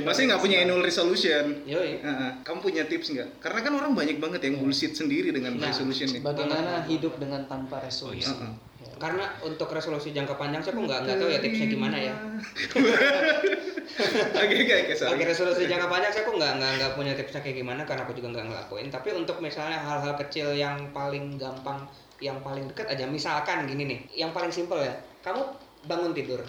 [0.08, 1.62] Masih nggak punya annual resolution.
[1.68, 2.00] Yoi.
[2.02, 2.32] Heeh.
[2.42, 3.30] kamu punya tips nggak?
[3.44, 6.22] Karena kan orang banyak banget yang bullshit sendiri dengan Nah, resolution nih.
[6.24, 8.24] Bagaimana hidup dengan tanpa resolusi?
[8.26, 8.52] Heeh.
[8.52, 8.67] Ya.
[8.98, 12.14] Karena untuk resolusi jangka panjang saya kok nggak nggak tahu ya tipsnya gimana ya
[13.98, 15.18] Oke, oke, oke, sorry.
[15.18, 18.14] Oke resolusi jangka panjang saya kok nggak nggak nggak punya tipsnya kayak gimana karena aku
[18.14, 18.88] juga nggak ngelakuin.
[18.94, 21.82] Tapi untuk misalnya hal-hal kecil yang paling gampang,
[22.22, 24.94] yang paling dekat aja, misalkan gini nih, yang paling simpel ya,
[25.26, 25.42] kamu
[25.90, 26.42] bangun tidur,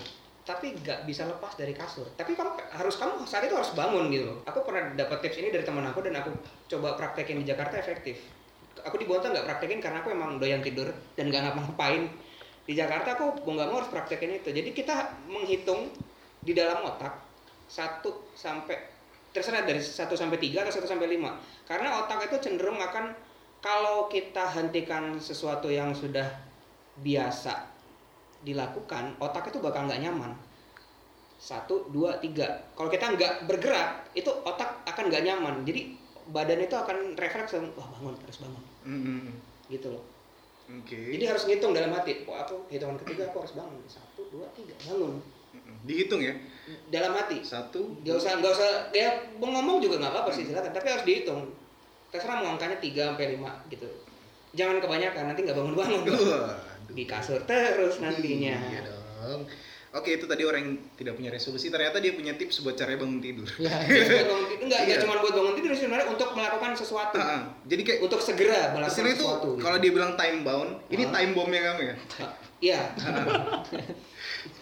[0.44, 2.04] tapi nggak bisa lepas dari kasur.
[2.20, 4.38] Tapi kamu harus kamu saat itu harus bangun gitu loh.
[4.44, 6.32] Aku pernah dapat tips ini dari teman aku dan aku
[6.68, 8.20] coba praktekin di Jakarta efektif.
[8.84, 12.12] Aku di Bonta nggak praktekin karena aku emang doyan tidur dan nggak ngapa-ngapain.
[12.68, 14.52] Di Jakarta aku mau nggak mau harus praktekin itu.
[14.52, 15.88] Jadi kita menghitung
[16.44, 17.16] di dalam otak
[17.64, 18.76] satu sampai
[19.32, 23.12] terserah dari 1 sampai 3 atau 1 sampai 5 karena otak itu cenderung akan
[23.60, 26.24] kalau kita hentikan sesuatu yang sudah
[27.00, 27.68] biasa
[28.40, 30.36] dilakukan otak itu bakal nggak nyaman.
[31.40, 32.68] Satu dua tiga.
[32.76, 35.54] Kalau kita nggak bergerak itu otak akan nggak nyaman.
[35.64, 35.96] Jadi
[36.28, 38.64] badan itu akan refleks wah bangun harus bangun.
[38.84, 39.32] Mm-mm.
[39.68, 40.17] gitu loh
[40.68, 41.16] Oke.
[41.16, 44.76] jadi harus ngitung dalam hati wah aku hitungan ketiga aku harus bangun satu dua tiga
[44.84, 45.16] bangun.
[45.88, 46.34] Dihitung ya.
[46.92, 47.96] dalam hati Satu.
[48.04, 49.08] Gak usah, gak usah, ya
[49.40, 51.40] ngomong juga nggak apa-apa sih silakan, tapi harus dihitung.
[52.12, 53.88] Terserah mau angkanya 3 sampai 5 gitu.
[54.56, 56.56] Jangan kebanyakan, nanti nggak bangun-bangun Dua.
[56.92, 58.56] di kasur terus nantinya.
[58.58, 59.44] Iya dong.
[59.90, 61.66] Oke, itu tadi orang yang tidak punya resolusi.
[61.66, 63.48] Ternyata dia punya tips buat cara bangun tidur.
[63.56, 63.72] Ya,
[64.28, 64.84] bangun tidur, enggak, Iya.
[64.84, 67.16] enggak cuma buat bangun tidur sebenarnya untuk melakukan sesuatu.
[67.16, 67.40] Ah, ah.
[67.64, 69.48] Jadi kayak Untuk segera melakukan istilah itu sesuatu.
[69.56, 71.10] kalau dia bilang time bound, ini Ah.
[71.10, 71.94] time bombnya kamu ya?
[72.60, 72.80] Iya,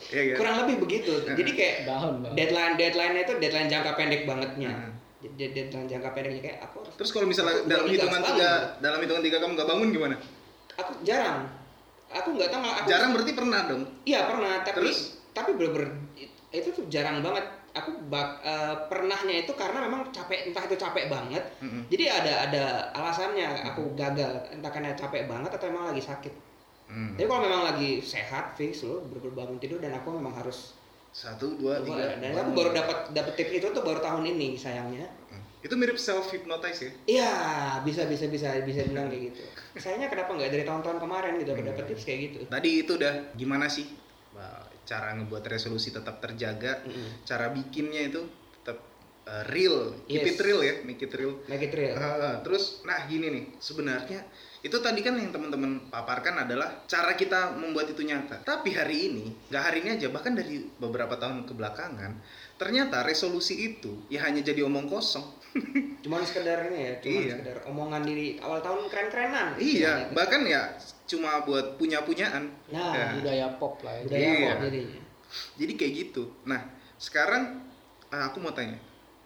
[0.06, 0.36] Iya kan?
[0.36, 1.12] kurang lebih begitu.
[1.26, 2.34] Jadi kayak Bangun, bangun.
[2.34, 4.70] deadline deadline-nya itu deadline jangka pendek bangetnya.
[4.70, 4.90] Ah.
[5.18, 8.78] Jadi deadline jangka pendeknya kayak aku harus Terus kalau misalnya Aku dalam hitungan tiga, bangun.
[8.78, 10.16] dalam hitungan tiga kamu nggak bangun gimana?
[10.76, 11.38] aku jarang.
[12.06, 13.82] Aku nggak tahu aku Jarang berarti pernah dong.
[14.04, 15.15] Iya pernah, tapi Terus?
[15.36, 15.92] Tapi bener-bener
[16.48, 17.44] itu tuh jarang banget.
[17.76, 21.44] Aku bak, eh, pernahnya itu karena memang capek, entah itu capek banget.
[21.60, 21.84] Mm-mm.
[21.92, 22.64] Jadi ada ada
[22.96, 26.32] alasannya aku gagal, entah karena capek banget atau emang lagi sakit.
[26.88, 27.12] Hmm.
[27.20, 30.72] Tapi kalau memang lagi sehat, fix loh, bener bangun tidur dan aku memang harus.
[31.12, 32.16] Satu, dua, tiga.
[32.16, 35.04] Dan aku baru dapat dapat tips itu tuh baru tahun ini sayangnya.
[35.28, 35.44] Hmm.
[35.60, 36.90] Itu mirip self hypnotize ya?
[37.04, 37.32] Iya,
[37.84, 39.44] bisa bisa bisa bisa bilang kayak gitu.
[39.76, 42.38] Sayangnya kenapa nggak dari tahun-tahun kemarin gitu dapat tips kayak gitu.
[42.48, 44.05] Tadi itu udah gimana sih
[44.86, 47.26] cara ngebuat resolusi tetap terjaga, Mm-mm.
[47.26, 48.22] cara bikinnya itu
[48.56, 48.78] tetap
[49.26, 50.32] uh, real, keep Yes.
[50.32, 51.42] it real ya, make it real.
[51.44, 51.98] Make it real.
[51.98, 54.22] Ah, terus, nah gini nih, sebenarnya
[54.62, 58.42] itu tadi kan yang teman-teman paparkan adalah cara kita membuat itu nyata.
[58.42, 62.12] Tapi hari ini, nggak hari ini aja, bahkan dari beberapa tahun kebelakangan,
[62.56, 65.22] ternyata resolusi itu ya hanya jadi omong kosong.
[66.00, 67.34] Cuman sekedar ini ya, cuman Iya.
[67.34, 69.48] sekedar omongan di awal tahun keren-kerenan.
[69.56, 70.14] iya, Gitu.
[70.14, 70.62] bahkan ya
[71.06, 72.44] cuma buat punya-punyaan.
[72.70, 73.06] Nah, Ya.
[73.14, 74.02] budaya pop lah ya.
[74.04, 74.48] budaya Iya.
[74.48, 75.00] kok jadinya.
[75.56, 76.22] Jadi kayak gitu.
[76.44, 76.60] Nah,
[76.96, 77.66] sekarang
[78.08, 78.78] ah, aku mau tanya.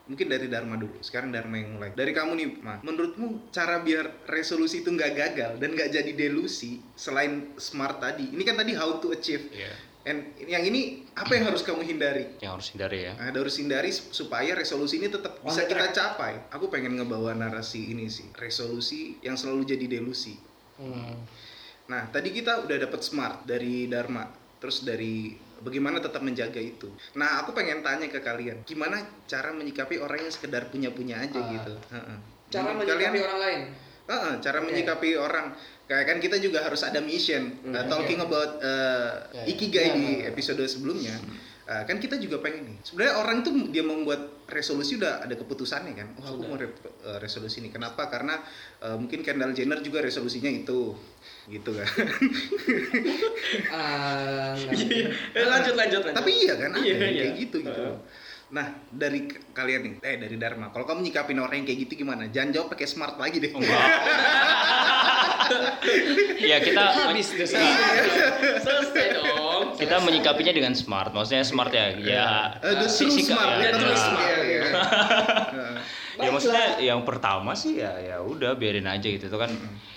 [0.09, 0.99] Mungkin dari Dharma dulu.
[0.99, 1.95] Sekarang Dharma yang mulai.
[1.95, 2.83] Dari kamu nih, Ma.
[2.83, 8.27] Menurutmu cara biar resolusi itu nggak gagal dan nggak jadi delusi selain smart tadi.
[8.35, 9.47] Ini kan tadi how to achieve.
[9.55, 9.71] Iya.
[10.01, 12.25] And yang ini apa yang harus kamu hindari?
[12.41, 13.13] Yang harus hindari ya.
[13.21, 16.41] Nah, harus hindari supaya resolusi ini tetap bisa kita capai.
[16.57, 18.33] Aku pengen ngebawa narasi ini sih.
[18.33, 20.41] Resolusi yang selalu jadi delusi.
[20.81, 21.21] Hmm.
[21.93, 24.25] Nah, tadi kita udah dapat smart dari Dharma,
[24.57, 26.89] terus dari bagaimana tetap menjaga itu.
[27.21, 28.97] Nah, aku pengen tanya ke kalian, gimana
[29.29, 31.51] cara menyikapi orang yang sekedar punya-punya aja Ah.
[31.53, 31.75] gitu.
[31.93, 32.19] Heeh.
[32.49, 33.61] Cara Menurut menyikapi kalian, orang lain.
[34.09, 34.67] Heeh, cara Oke.
[34.73, 35.47] menyikapi orang.
[35.91, 37.51] Kayak kan kita juga harus ada mission.
[37.59, 37.89] Hmm, Uh, oke.
[37.91, 39.43] talking about uh, Ya, ya.
[39.49, 40.25] ikigai Ya, di ya, ya.
[40.31, 41.13] episode sebelumnya.
[41.67, 42.77] Uh, kan kita juga pengen nih.
[42.81, 46.07] Sebenarnya orang tuh dia membuat resolusi udah ada keputusannya kan.
[46.15, 46.47] Oh, aku Sudah.
[46.47, 47.69] mau rep- uh, resolusi ini.
[47.69, 48.07] Kenapa?
[48.07, 48.39] Karena
[48.81, 50.95] uh, mungkin Kendall Jenner juga resolusinya itu.
[51.49, 51.87] Gitu kan.
[54.71, 55.07] Iya.
[55.33, 56.17] Eh, lanjut lanjut lanjut.
[56.17, 57.21] Tapi iya kan, ada Iya, iya.
[57.21, 57.83] kayak gitu gitu.
[57.85, 57.97] Heeh.
[58.51, 62.27] Nah, dari kalian nih, eh dari Dharma, kalau kamu nyikapin orang yang kayak gitu gimana?
[62.27, 63.49] Jangan jawab pakai smart lagi deh.
[63.49, 63.71] Enggak.
[66.51, 67.47] ya kita Habis tuh.
[67.47, 69.63] Selesai dong.
[69.77, 71.11] kita menyikapinya dengan smart.
[71.11, 71.95] Maksudnya smart ya.
[71.95, 72.29] Ya.
[72.59, 73.97] Eh, the si- true sika- smart, ya, the true ya.
[73.97, 74.21] smart.
[74.21, 74.63] Iya, iya.
[76.21, 79.49] Ya maksudnya yang pertama sih ya ya udah biarin aja gitu tuh kan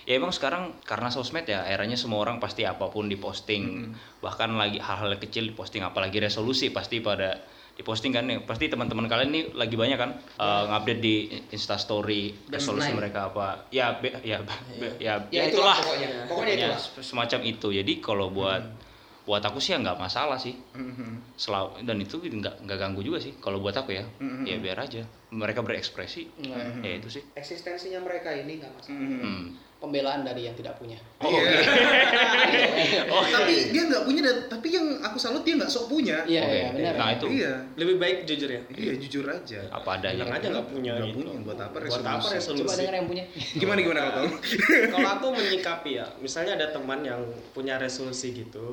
[0.08, 3.92] ya emang sekarang karena sosmed ya eranya semua orang pasti apa pun diposting
[4.24, 7.44] bahkan lagi hal-hal kecil diposting apalagi resolusi pasti pada
[7.74, 11.16] diposting kan nih pasti teman-teman kalian nih lagi banyak kan uh, ngupdate di
[11.50, 13.02] instastory resolusi lain.
[13.02, 16.10] mereka apa ya be- ya be- ya, Ya, ya itulah itulah pokoknya.
[16.30, 17.02] Pokoknya Ya, itulah.
[17.02, 18.62] semacam itu jadi kalau buat
[19.24, 21.34] buat aku sih ya nggak masalah sih Mhm.
[21.34, 24.44] Selau dan itu nggak nggak ganggu juga sih kalau buat aku ya Mhm.
[24.44, 28.96] ya biar aja mereka berekspresi Nah, ya itu sih Eksistensinya mereka ini nggak masalah.
[28.96, 29.18] Mhm.
[29.18, 29.44] Hmm.
[29.80, 30.96] Pembelaan dari yang tidak punya.
[31.20, 31.28] Oh,
[33.30, 36.22] tapi dia nggak punya dan tapi yang aku salut dia nggak sok punya.
[36.24, 36.54] Iya, Oke.
[36.54, 36.92] iya, benar.
[36.96, 37.52] Nah itu Iya.
[37.76, 38.62] Lebih baik jujur ya.
[38.70, 39.60] Iya, jujur aja.
[39.70, 40.24] apa adanya.
[40.24, 41.16] Bilang aja nggak punya Nggak gitu.
[41.20, 42.34] punya, buat apa Buat apa resolusi?
[42.34, 42.62] resolusi?
[42.64, 43.24] Coba dengar yang punya.
[43.60, 44.30] Gimana gimana kalau kamu?
[44.90, 47.20] Kalau aku menyikapi ya, misalnya ada teman yang
[47.52, 48.66] punya resolusi gitu,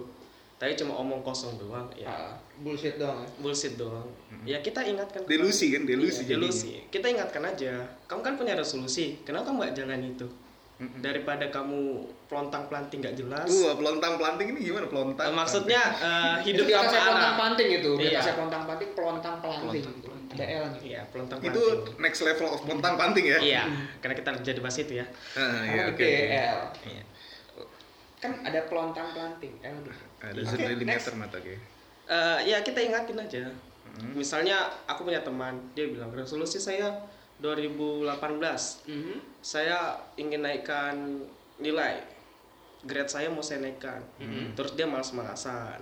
[0.61, 3.16] tapi cuma omong kosong doang, ya Ah, bullshit doang.
[3.18, 3.28] ya.
[3.40, 4.04] bullshit doang.
[4.44, 5.24] Ya kita ingatkan.
[5.24, 6.34] Delusi kan, delusi Iya, jadinya.
[6.36, 6.70] delusi.
[6.86, 7.72] Kita ingatkan aja.
[8.04, 10.28] Kamu kan punya resolusi, kenapa kamu nggak jalan itu?
[10.96, 11.80] Daripada kamu
[12.26, 13.44] pelontang pelanting nggak jelas.
[13.46, 15.28] Wah, pelontang pelanting ini gimana pelontang?
[15.28, 17.36] Eh, maksudnya eh, hidup Itu atasnya pelontang arah.
[17.38, 17.90] panting itu.
[17.96, 18.08] Iya.
[18.11, 19.84] atasnya pelontang panting, pelontang pelanting.
[20.30, 20.64] Ada L.
[20.78, 21.96] Iya, pelontang itu pelanting.
[21.98, 23.38] next level of pelontang panting ya?
[23.38, 23.62] Iya,
[24.00, 25.06] karena kita jadi bahas itu ya.
[25.34, 26.04] Ah, iya, oke.
[26.28, 26.61] L.
[26.86, 27.02] Iya.
[28.18, 29.56] Kan ada pelontang pelanting.
[29.58, 29.76] L
[30.21, 31.16] Ada Oke, zillimeter next.
[31.16, 31.55] mata oke.
[32.07, 33.45] Eh, ya kita ingatin aja.
[34.12, 36.89] Misalnya aku punya teman, dia bilang resolusi saya
[37.41, 39.16] 2018 Mhm.
[39.41, 39.79] saya
[40.14, 40.95] ingin naikkan
[41.57, 42.01] nilai
[42.83, 44.01] grade saya mau saya naikkan
[44.53, 45.81] terus dia malas-malasan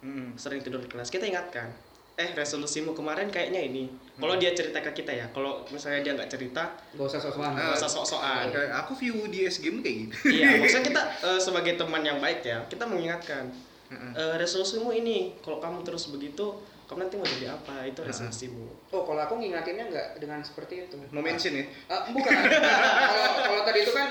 [0.00, 0.32] Mm.
[0.32, 1.68] sering tidur di kelas kita ingatkan
[2.14, 3.84] eh resolusimu kemarin kayaknya ini
[4.16, 7.52] kalau dia cerita ke kita ya kalau misalnya dia nggak cerita Gak usah sok-sokan.
[7.52, 10.14] nggak usah sok-sokan aku view di SGM kayak gitu.
[10.32, 13.50] iya maksudnya kita eh, sebagai teman yang baik ya kita mengingatkan
[13.90, 16.46] "Eh, resolusimu ini kalau kamu terus begitu
[16.86, 20.98] kamu nanti mau jadi apa itu resolusimu Oh, kalau aku ngingatinnya nggak dengan seperti itu.
[21.10, 21.62] No mention ya.
[21.86, 22.34] Ah, bukan.
[22.34, 24.08] Kalau kalau tadi itu kan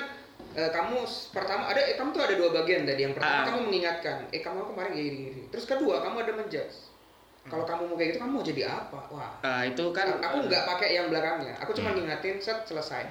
[0.56, 3.04] eh, kamu pertama ada eh, kamu tuh ada dua bagian tadi.
[3.04, 3.46] Yang pertama Ah.
[3.46, 5.10] kamu mengingatkan, eh kamu kemarin gini.
[5.30, 5.42] gini.
[5.48, 6.76] Terus kedua kamu ada menjudge.
[7.50, 9.00] Kalau kamu mau kayak gitu kamu mau jadi apa?
[9.10, 9.32] Wah.
[9.40, 11.54] Nah, itu kan aku eh, nggak pakai yang belakangnya.
[11.58, 13.06] Aku cuma ngingatin set selesai.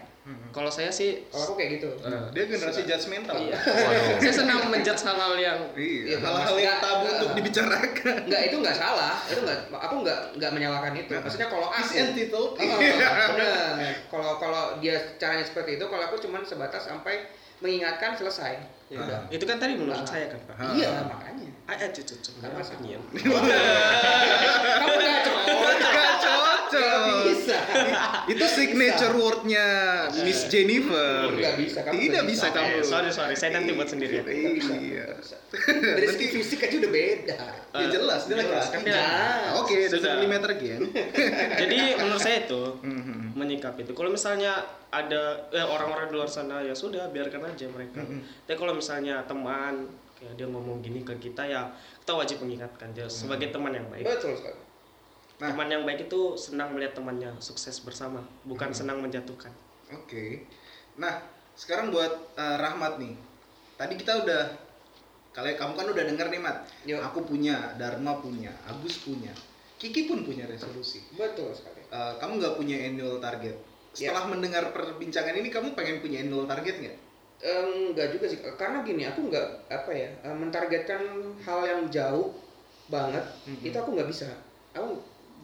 [0.53, 1.89] kalau saya sih Kalau aku kayak gitu.
[1.99, 3.33] eh, Dia generasi judgmental.
[3.35, 3.57] Iya.
[3.89, 4.21] Waduh.
[4.21, 8.17] saya senang menjudge hal-hal yang Iya, Iya, hal-hal yang tabu nggak- untuk dibicarakan.
[8.23, 9.15] Enggak, itu nggak salah.
[9.25, 11.13] Itu nggak aku nggak nggak menyalahkan itu.
[11.17, 12.53] Maksudnya kalau aku entitled.
[12.55, 13.17] Oh, benar.
[14.07, 17.25] Kalau kalau dia caranya seperti itu, kalau aku cuma sebatas sampai
[17.61, 18.55] mengingatkan selesai.
[18.89, 19.21] Ya udah.
[19.29, 20.09] itu kan tadi menurut Ah.
[20.09, 20.57] saya kan Pak.
[20.57, 20.73] Ah.
[20.73, 21.51] Iya, makanya.
[21.69, 22.81] Ayo cucu cucu Nggak masalah.
[22.81, 23.03] opinion.
[24.81, 26.15] Kamu nggak
[26.69, 26.79] cocok.
[26.79, 27.57] Gak bisa.
[28.33, 29.67] Itu signature wordnya
[30.21, 31.29] Miss Jennifer.
[31.31, 32.55] Nggak bisa, kamu Tidak bisa bisa.
[32.55, 32.69] kamu.
[32.71, 34.21] Eh, sorry sorry, saya nanti buat sendiri.
[34.23, 34.73] Bisa.
[34.73, 35.07] Iya.
[35.97, 37.39] Dari segi fisik aja udah beda.
[37.71, 38.71] Ya jelas, dia Jelas, laki-laki.
[38.71, 40.13] kan dia- Nah, Oke, Sudah.
[40.21, 40.81] matter again.
[41.61, 43.33] Jadi menurut saya itu Mhm.
[43.35, 43.93] menyikapi itu.
[43.93, 48.05] Kalau misalnya ada eh, orang-orang di luar sana ya sudah biarkan aja mereka.
[48.45, 53.07] Tapi kalau misalnya teman kayak dia ngomong gini ke kita ya kita wajib mengingatkan dia
[53.07, 54.03] sebagai teman yang baik.
[54.03, 54.59] betul sekali.
[55.39, 55.55] Nah.
[55.55, 59.55] Teman yang baik itu senang melihat temannya sukses bersama, bukan senang menjatuhkan.
[59.95, 60.43] Oke.
[60.99, 61.23] Nah,
[61.55, 63.15] sekarang buat eh, Rahmat nih.
[63.79, 64.51] Tadi kita udah
[65.31, 66.57] kalian kamu kan udah denger nih, Mat.
[66.83, 66.99] Yo.
[66.99, 69.31] Aku punya, Dharma punya, Agus punya.
[69.79, 71.07] Kiki pun punya resolusi.
[71.15, 71.87] Betul sekali.
[71.87, 73.55] Eh, kamu nggak punya annual target.
[73.95, 74.11] Ya.
[74.11, 76.99] Setelah mendengar perbincangan ini, kamu pengen punya annual target nggak?
[77.39, 81.03] enggak juga sih karena gini aku nggak apa ya eh, mentargetkan
[81.47, 82.35] hal yang jauh
[82.91, 83.63] banget Mhm.
[83.63, 84.27] itu aku nggak bisa
[84.75, 84.99] aku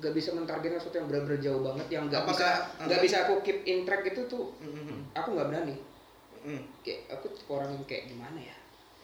[0.05, 3.07] nggak bisa mentargetkan sesuatu yang benar-benar jauh banget yang nggak bisa Apakah- nggak apa?
[3.09, 5.17] bisa aku keep in track itu tuh Mhm.
[5.17, 5.77] aku nggak berani
[6.43, 6.61] Mhm.
[6.85, 8.57] kayak aku orang yang kayak gimana ya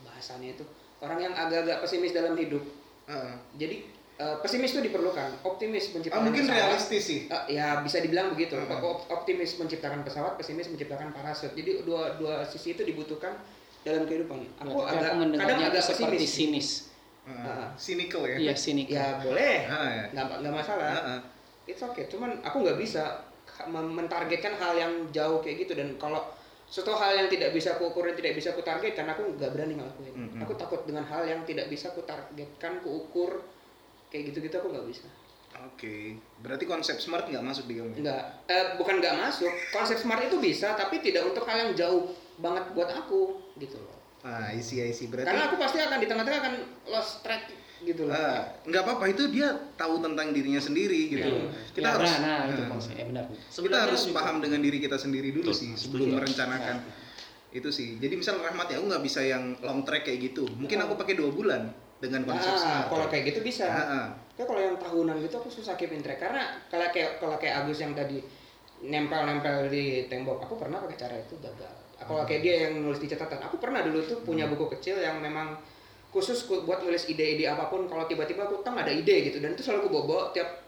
[0.02, 0.64] bahasannya itu
[1.00, 2.60] orang yang agak-agak pesimis dalam hidup
[3.06, 3.34] Heeh.
[3.56, 3.76] jadi
[4.18, 6.60] eh, pesimis itu diperlukan optimis Ah, menciptakan mungkin pesawat.
[6.60, 7.20] realistis sih.
[7.24, 8.52] Eh, ya bisa dibilang begitu.
[8.52, 13.32] Op- optimis menciptakan pesawat pesimis menciptakan parasut jadi dua dua sisi itu dibutuhkan
[13.80, 16.68] dalam kehidupan aku agak aku kadang agak pesimis sinis.
[17.30, 17.46] Heeh.
[17.46, 17.68] Ah.
[17.78, 18.36] cynical ya.
[18.36, 18.86] Iya, sinik.
[18.90, 20.04] ya boleh ya.
[20.10, 21.18] nggak nggak masalah Heeh.
[21.66, 23.22] it's okay cuman aku nggak bisa
[23.68, 26.22] mentargetkan hal yang jauh kayak gitu dan kalau
[26.64, 29.74] suatu hal yang tidak bisa aku ukur dan tidak bisa aku targetkan aku nggak berani
[29.74, 30.40] ngelakuin Mm-mm.
[30.40, 33.42] aku takut dengan hal yang tidak bisa aku targetkan aku ukur
[34.08, 35.06] kayak gitu-gitu aku nggak bisa
[35.60, 38.00] Oke, berarti konsep smart nggak masuk di kamu.
[38.00, 42.08] nggak eh, bukan nggak masuk konsep smart itu bisa tapi tidak untuk hal yang jauh
[42.40, 45.24] banget buat aku gitu loh Ah, isi isi berarti.
[45.24, 46.54] karena aku pasti akan di tengah-tengah akan
[46.86, 47.48] lost track
[47.80, 48.12] gitu loh.
[48.12, 51.24] Ah, nggak apa-apa itu dia tahu tentang dirinya sendiri gitu.
[51.24, 51.48] Iya.
[51.72, 53.24] Kita Ya, harus nah, nah, itu ah, maksudnya ya, benar.
[53.32, 56.76] kita harus juga- paham dengan diri kita sendiri dulu Betul, sih sebelum merencanakan
[57.50, 57.96] itu sih.
[57.96, 60.44] Jadi misal Rahmat ya aku nggak bisa yang long track kayak gitu.
[60.52, 63.64] Mungkin aku pakai dua bulan dengan konsep Nah, kalau kayak gitu bisa.
[63.64, 64.06] Ah, ah.
[64.36, 67.80] Tapi kalau yang tahunan gitu aku susah keepin track karena kalau kayak kalau kayak Agus
[67.80, 68.20] yang tadi
[68.80, 71.79] nempel-nempel di tembok, aku pernah pakai cara itu gagal.
[72.00, 75.20] Kalau kayak dia yang nulis di catatan, aku pernah dulu tuh punya buku kecil yang
[75.20, 75.56] memang
[76.10, 79.62] khusus buat nulis ide-ide apa pun kalau tiba-tiba aku teng ada ide gitu dan itu
[79.62, 80.66] selalu aku bawa tiap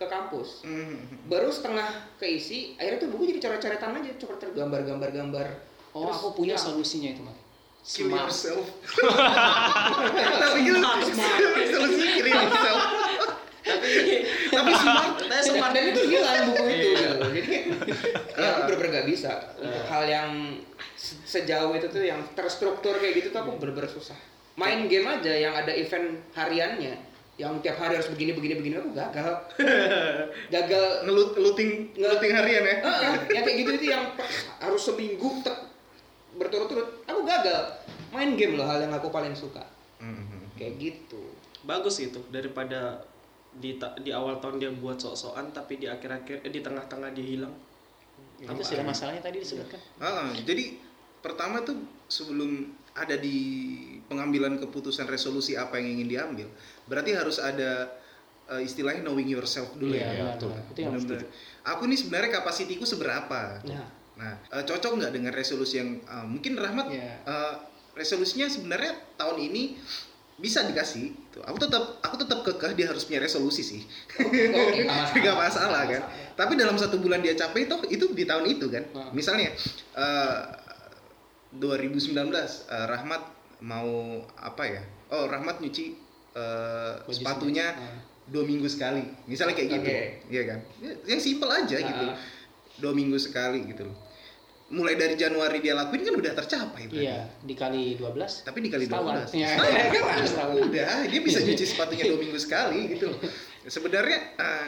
[0.00, 0.64] ke kampus.
[0.64, 0.96] Hmm.
[1.28, 1.84] Baru setengah
[2.16, 5.46] keisi, akhirnya tuh buku jadi coret-coretan aja, coret gambar-gambar-gambar.
[5.92, 7.36] Oh, Terus, aku punya ya, solusinya itu, Mas.
[8.00, 8.64] Kill yourself.
[10.40, 10.80] Tapi gitu,
[12.16, 12.99] kill yourself.
[14.50, 15.14] Tapi smart.
[15.20, 16.88] Tapi smart dan itu hilang buku itu.
[16.92, 17.10] Iya.
[17.30, 17.64] Jadi kayak,
[18.34, 19.30] ya aku bener-bener gak bisa.
[19.56, 20.30] Untuk hal yang
[20.94, 24.18] se- sejauh itu tuh yang terstruktur kayak gitu tuh aku bener-bener susah.
[24.54, 26.92] Main game aja yang ada event hariannya,
[27.34, 29.32] yang tiap hari harus begini begini begini aku gagal.
[30.54, 30.86] gagal.
[31.04, 32.76] Ngelut ngeluting ngeluting harian ya.
[32.82, 32.98] Ah,
[33.30, 34.04] yang kayak gitu itu yang
[34.58, 35.64] harus seminggu tek-
[36.36, 37.04] berturut-turut.
[37.06, 37.78] Aku gagal.
[38.10, 39.62] Main game loh hal yang aku paling suka.
[39.96, 40.44] Hmm.
[40.56, 41.22] Kayak gitu.
[41.60, 43.04] bagus itu daripada
[43.50, 47.26] di ta- di awal tahun dia buat sok-sokan tapi di akhir-akhir eh, di tengah-tengah dia
[47.26, 47.54] hilang
[48.40, 49.76] Itu sudah masalahnya tadi disebutkan.
[50.00, 50.80] Ah, jadi
[51.20, 51.76] pertama tuh
[52.08, 53.36] sebelum ada di
[54.08, 56.48] pengambilan keputusan resolusi apa yang ingin diambil,
[56.88, 57.84] berarti harus ada
[58.48, 60.10] eh, istilahnya knowing yourself dulu Iya, ya.
[60.10, 60.48] benar, betul.
[60.50, 60.64] benar.
[60.72, 61.26] Itu yang Benar-benar.
[61.68, 63.40] Aku nih sebenarnya kapasitiku seberapa?
[63.68, 67.12] Nah, Nah, eh, cocok nggak dengan resolusi yang eh, mungkin Rahmat Iya.
[67.24, 67.54] eh,
[67.92, 69.76] resolusinya sebenarnya tahun ini
[70.40, 71.12] bisa dikasih.
[71.30, 73.80] Tuh, Aku tetap aku tetap kekeh dia harus punya resolusi sih.
[74.16, 75.20] oke, nggak masalah.
[75.20, 76.02] Gak masalah kan.
[76.02, 76.34] masalah.
[76.34, 78.84] Tapi dalam satu bulan dia capai toh itu di tahun itu kan.
[78.96, 79.12] Nah.
[79.12, 79.52] Misalnya
[79.94, 80.40] eh,
[81.54, 83.22] 2019 eh, Rahmat
[83.60, 84.82] mau apa ya?
[85.12, 85.94] Oh Rahmat nyuci
[86.30, 87.74] Baju sepatunya.
[87.76, 87.98] Ah.
[88.30, 89.02] dua minggu sekali.
[89.26, 90.00] Misalnya kayak gitu, Oke.
[90.30, 90.58] iya kan?
[90.78, 92.04] Ya, Yang simple aja gitu.
[92.06, 92.14] Ah.
[92.78, 93.96] Dua minggu sekali gitu loh.
[94.70, 96.86] Mulai dari Januari dia lakuin kan udah tercapai.
[96.86, 97.02] berarti.
[97.02, 98.46] Iya, dikali 12.
[98.46, 99.14] Tapi dikali Setahun.
[99.34, 99.48] 12 Iya.
[99.58, 100.26] Setahun.
[100.30, 100.54] Setahun.
[100.70, 103.10] Udah, dia bisa nyuci sepatunya dua minggu sekali gitu.
[103.66, 104.66] Sebenarnya eh,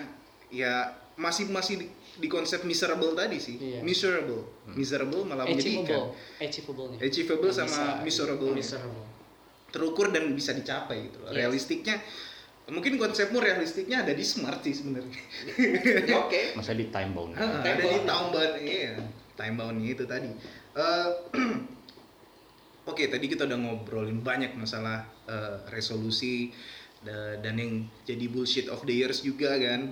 [0.51, 0.75] ya
[1.15, 1.87] masih masih di,
[2.19, 3.57] di konsep miserable tadi sih.
[3.63, 3.81] Iya.
[3.87, 4.43] Miserable,
[4.75, 6.11] miserable malah menyedihkan.
[6.43, 6.99] Achievable.
[6.99, 8.03] Achievable Yang sama bisa.
[8.03, 8.51] miserable.
[8.51, 9.07] miserable
[9.73, 11.23] Terukur dan bisa dicapai gitu.
[11.25, 11.33] Yes.
[11.33, 11.97] Realistiknya
[12.69, 15.15] mungkin konsepmu realistiknya ada di smart sih sebenarnya.
[16.27, 16.59] Oke.
[16.59, 17.33] Masa di time bound.
[17.39, 18.99] Ada di time bound iya
[19.43, 20.31] time boundnya itu tadi.
[20.73, 21.09] Eh,
[22.91, 26.55] oke tadi kita udah ngobrolin banyak masalah eh, resolusi
[27.03, 27.73] da- dan yang
[28.03, 29.91] jadi bullshit of the years juga kan.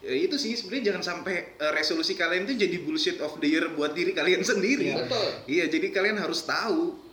[0.00, 3.72] Ya, itu sih sebenarnya jangan sampai eh, resolusi kalian tuh jadi bullshit of the year
[3.72, 4.92] buat diri kalian sendiri.
[4.92, 5.28] Betul.
[5.48, 7.08] iya jadi kalian harus tahu.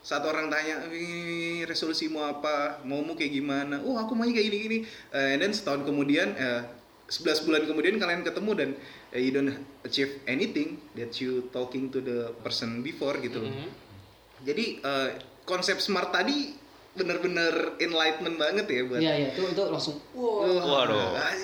[0.00, 2.80] Saat orang tanya "Eh, resolusimu apa?
[2.82, 3.84] Maumu kayak gimana?
[3.84, 4.78] Oh aku maunya kayak gini gini
[5.12, 6.62] Eh, and then setahun kemudian eh,
[7.10, 8.70] 11 bulan kemudian kalian ketemu dan
[9.10, 9.50] eh, you don't
[9.82, 13.50] achieve anything that you talking to the person before gitu loh.
[13.50, 13.68] Mhm.
[14.40, 15.10] jadi eh,
[15.44, 16.54] konsep smart tadi
[16.90, 20.86] bener-bener enlightenment banget ya buat Iya, iya, itu itu langsung wow.
[20.86, 21.18] Waduh.
[21.18, 21.34] Ah,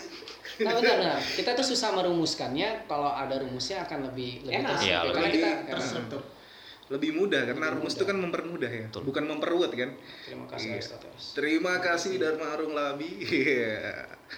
[0.57, 1.21] Nah, benar, benar.
[1.21, 2.89] Kita tuh susah merumuskannya.
[2.89, 4.73] Kalau ada rumusnya akan lebih lebih Enak.
[4.73, 4.89] terstruktur.
[4.89, 6.21] Iya, Karena lebih kita terstruktur
[6.89, 7.99] lebih mudah karena Lebih rumus mudah.
[7.99, 9.03] itu kan mempermudah ya Betul.
[9.05, 9.91] bukan memperluat kan
[10.22, 10.74] terima kasih Iya.
[10.76, 11.24] Aristoteles.
[11.32, 13.11] terima kasih Dharma Arung Labi
[13.43, 13.76] Iya,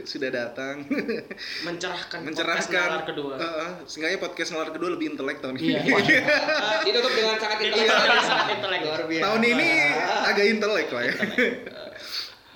[0.01, 0.85] sudah datang
[1.67, 5.77] mencerahkan podcast mencerahkan nalar kedua Uh, uh, seenggaknya podcast nalar kedua lebih intelek tahun ini
[5.77, 6.21] Iya.
[6.87, 7.89] Ditutup dengan sangat intelek.
[8.51, 8.81] intelek.
[8.83, 9.23] Luar biasa.
[9.23, 9.69] tahun ini
[10.25, 11.15] agak intelek lah ya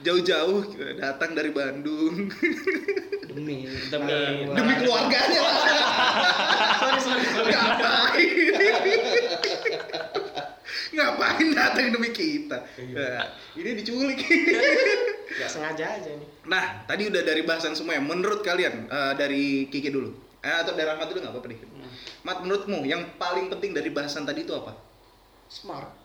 [0.03, 0.61] jauh-jauh
[0.98, 2.28] datang dari Bandung.
[3.32, 5.40] Demi Demi- demi keluarganya.
[5.40, 7.53] Lah sorry sorry sorry.
[7.57, 9.00] Ngapain?
[10.92, 12.59] Ngapain datang demi kita?
[12.92, 13.24] Nah,
[13.57, 14.20] ini diculik.
[15.32, 18.03] Nggak sengaja aja nih nah tadi udah dari bahasan semua ya.
[18.05, 20.12] Menurut kalian eh, dari Kiki dulu.
[20.42, 21.59] Eh, atau dari Rahmat dulu nggak apa-apa deh
[22.26, 24.74] Mat menurutmu yang paling penting dari bahasan tadi itu apa?
[25.46, 26.01] Smart.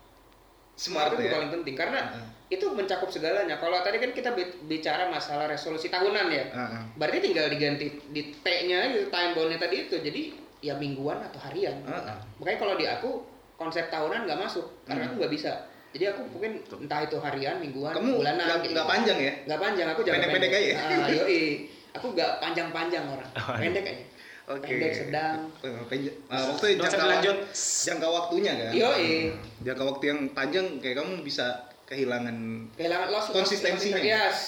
[0.78, 2.28] Smart itu ya paling penting karena Heeh.
[2.50, 3.58] itu mencakup segalanya.
[3.58, 6.46] Kalau tadi kan kita bi- bicara masalah resolusi tahunan ya.
[6.48, 6.82] Heeh.
[6.96, 9.98] Berarti tinggal diganti di T-nya gitu, time bound-nya tadi itu.
[9.98, 10.22] Jadi
[10.60, 11.82] ya mingguan atau harian.
[11.82, 12.18] Heeh.
[12.38, 13.10] Makanya kalau di aku
[13.54, 15.10] konsep tahunan nggak masuk karena Hmm.
[15.10, 15.52] aku nggak bisa.
[15.88, 18.46] Jadi aku mungkin entah itu harian, mingguan, kamu bulanan.
[18.46, 18.82] nggak gitu.
[18.86, 20.74] panjang ya Nggak panjang, aku jangka Pendek-pendek pendek.
[20.78, 20.94] aja?
[20.94, 21.44] Ah, yoi.
[21.90, 23.30] Aku nggak panjang-panjang orang.
[23.64, 24.04] Pendek aja.
[24.48, 24.64] Oke.
[24.66, 25.44] Pendek, sedang.
[25.60, 27.38] Eh, penj- eh, waktu jangka, lanjut.
[27.84, 28.72] jangka waktunya kan.
[28.72, 29.36] Yoi.
[29.60, 31.52] Jangka waktu yang panjang kayak kamu bisa
[31.84, 32.36] kehilangan.
[32.74, 34.00] Kehilangan loss Konsistensinya.
[34.00, 34.40] Yes.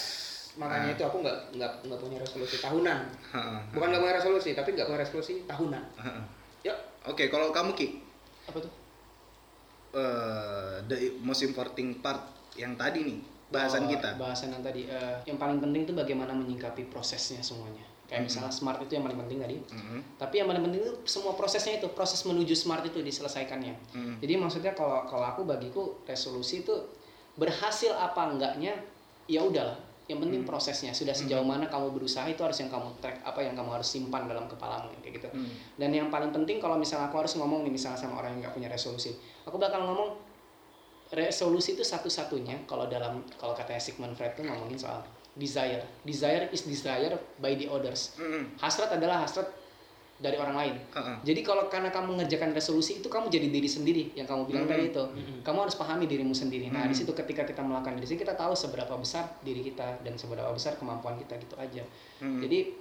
[0.56, 0.96] Makanya Ah.
[0.96, 3.00] itu aku nggak nggak nggak punya resolusi tahunan.
[3.30, 3.60] Ha-ha.
[3.70, 5.84] Bukan nggak punya resolusi, tapi nggak punya resolusi tahunan.
[5.98, 6.22] Ha-ha.
[6.64, 6.78] Yuk.
[7.06, 7.88] Oke, kalau kamu ki,
[8.46, 8.72] Apa tuh?
[9.94, 12.24] eh, the most important part
[12.56, 14.16] yang tadi nih, bahasan Oh, kita.
[14.16, 17.84] Bahasan yang tadi eh, yang paling penting itu bagaimana menyingkapi prosesnya semuanya.
[18.10, 19.56] Kayak misalnya smart itu yang paling penting tadi.
[19.62, 20.18] Mhm.
[20.18, 23.78] Tapi yang paling penting itu semua prosesnya itu, proses menuju smart itu diselesaikannya.
[23.94, 24.14] Mhm.
[24.18, 26.74] Jadi maksudnya kalau kalau aku bagiku resolusi itu
[27.38, 28.74] berhasil apa enggaknya
[29.30, 29.78] ya udahlah.
[30.10, 33.54] Yang penting prosesnya sudah sejauh mana kamu berusaha itu harus yang kamu track apa yang
[33.54, 35.30] kamu harus simpan dalam kepalamu kayak gitu.
[35.30, 35.54] Hmm.
[35.78, 38.58] Dan yang paling penting kalau misalnya aku harus ngomong nih misalnya sama orang yang nggak
[38.58, 39.14] punya resolusi,
[39.46, 40.18] aku bakal ngomong
[41.14, 45.02] resolusi itu satu-satunya kalau dalam kalau katanya Sigmund Freud tuh ngomongin soal
[45.40, 45.82] desire.
[46.04, 48.20] Desire is desire by the others.
[48.20, 48.60] Mhm.
[48.60, 49.48] Hasrat adalah hasrat
[50.20, 50.76] dari orang lain.
[50.92, 51.16] Heeh.
[51.32, 54.74] Jadi kalau karena kamu mengerjakan resolusi itu kamu jadi diri sendiri yang kamu bilang Hmm.
[54.76, 55.04] tadi itu.
[55.42, 56.68] Kamu harus pahami dirimu sendiri.
[56.68, 56.92] Nah, Hmm.
[56.92, 60.52] di situ ketika kita melakukan diri sendiri kita tahu seberapa besar diri kita dan seberapa
[60.52, 61.88] besar kemampuan kita gitu aja.
[62.20, 62.44] Hmm.
[62.44, 62.76] Jadi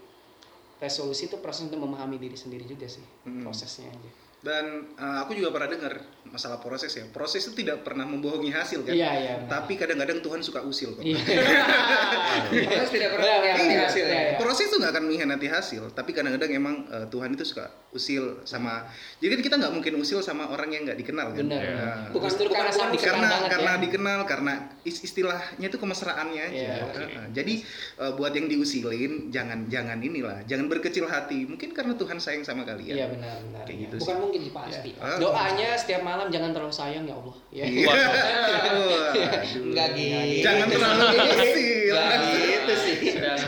[0.78, 3.46] resolusi itu proses untuk memahami diri sendiri juga sih Hmm.
[3.46, 4.11] prosesnya aja.
[4.39, 7.03] Dan uh, aku juga pernah dengar masalah proses ya.
[7.11, 8.95] Proses itu tidak pernah membohongi hasil kan.
[8.95, 9.34] Iya, iya.
[9.51, 11.03] Tapi kadang-kadang Tuhan suka usil kok.
[11.03, 11.18] Iya.
[12.68, 14.20] Proses tidak pernah Iya, mengkhianati iya, hasil iya, ya.
[14.22, 14.36] iya.
[14.39, 18.84] Proses itu nggak akan mengkhianati hasil, tapi kadang-kadang emang uh, Tuhan itu suka usil sama.
[19.18, 21.43] Jadi kan kita nggak mungkin usil sama orang yang nggak dikenal kan.
[21.49, 21.62] Benar.
[21.64, 23.78] Nah, Bukan Justru bukan karena dikenal karena banget karena ya.
[23.80, 24.53] dikenal karena
[24.84, 26.55] is- istilahnya itu kemesraannya aja.
[26.55, 27.03] Iya, oke.
[27.03, 27.55] Uh, jadi
[27.99, 31.49] uh, buat yang diusilin jangan jangan inilah, jangan berkecil hati.
[31.49, 32.95] Mungkin karena Tuhan sayang sama kalian.
[32.95, 33.64] Iya benar benar.
[33.64, 33.84] Kayak iya.
[33.89, 34.90] gitu Bukan mungkin sih pasti.
[35.00, 35.16] Ah.
[35.16, 37.36] Doanya setiap malam jangan terlalu sayang ya Allah.
[37.48, 37.64] Ya.
[37.64, 37.86] Iya.
[37.88, 39.00] Waduh.
[39.64, 40.44] Enggak gitu.
[40.44, 41.94] Jangan terlalu usil.
[41.96, 42.96] Enggak gitu sih.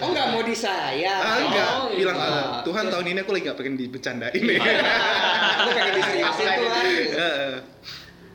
[0.00, 1.20] Oh enggak mau disayang.
[1.20, 2.32] Ah, enggak, Oh, bilang enggak.
[2.32, 4.58] "Ah, Tuhan tahun ini aku lagi gak pengen dibercandain nih.
[5.60, 6.84] Aku pengen diseriusin Tuhan.
[7.12, 7.52] Heeh.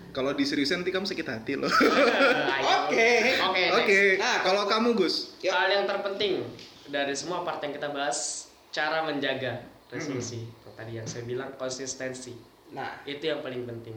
[0.09, 1.67] Kalau diseriusin nanti kamu sakit hati loh.
[1.67, 3.09] Oke.
[3.43, 3.63] Oke.
[3.73, 4.21] Oke, next.
[4.21, 5.51] Nah, kalau kamu Gus, Yuk.
[5.51, 6.39] Hal yang terpenting
[6.87, 9.59] dari semua part yang kita bahas, cara menjaga
[9.91, 10.47] resolusi.
[10.75, 12.35] Tadi yang saya bilang konsistensi.
[12.75, 13.95] Nah, Itu yang paling penting.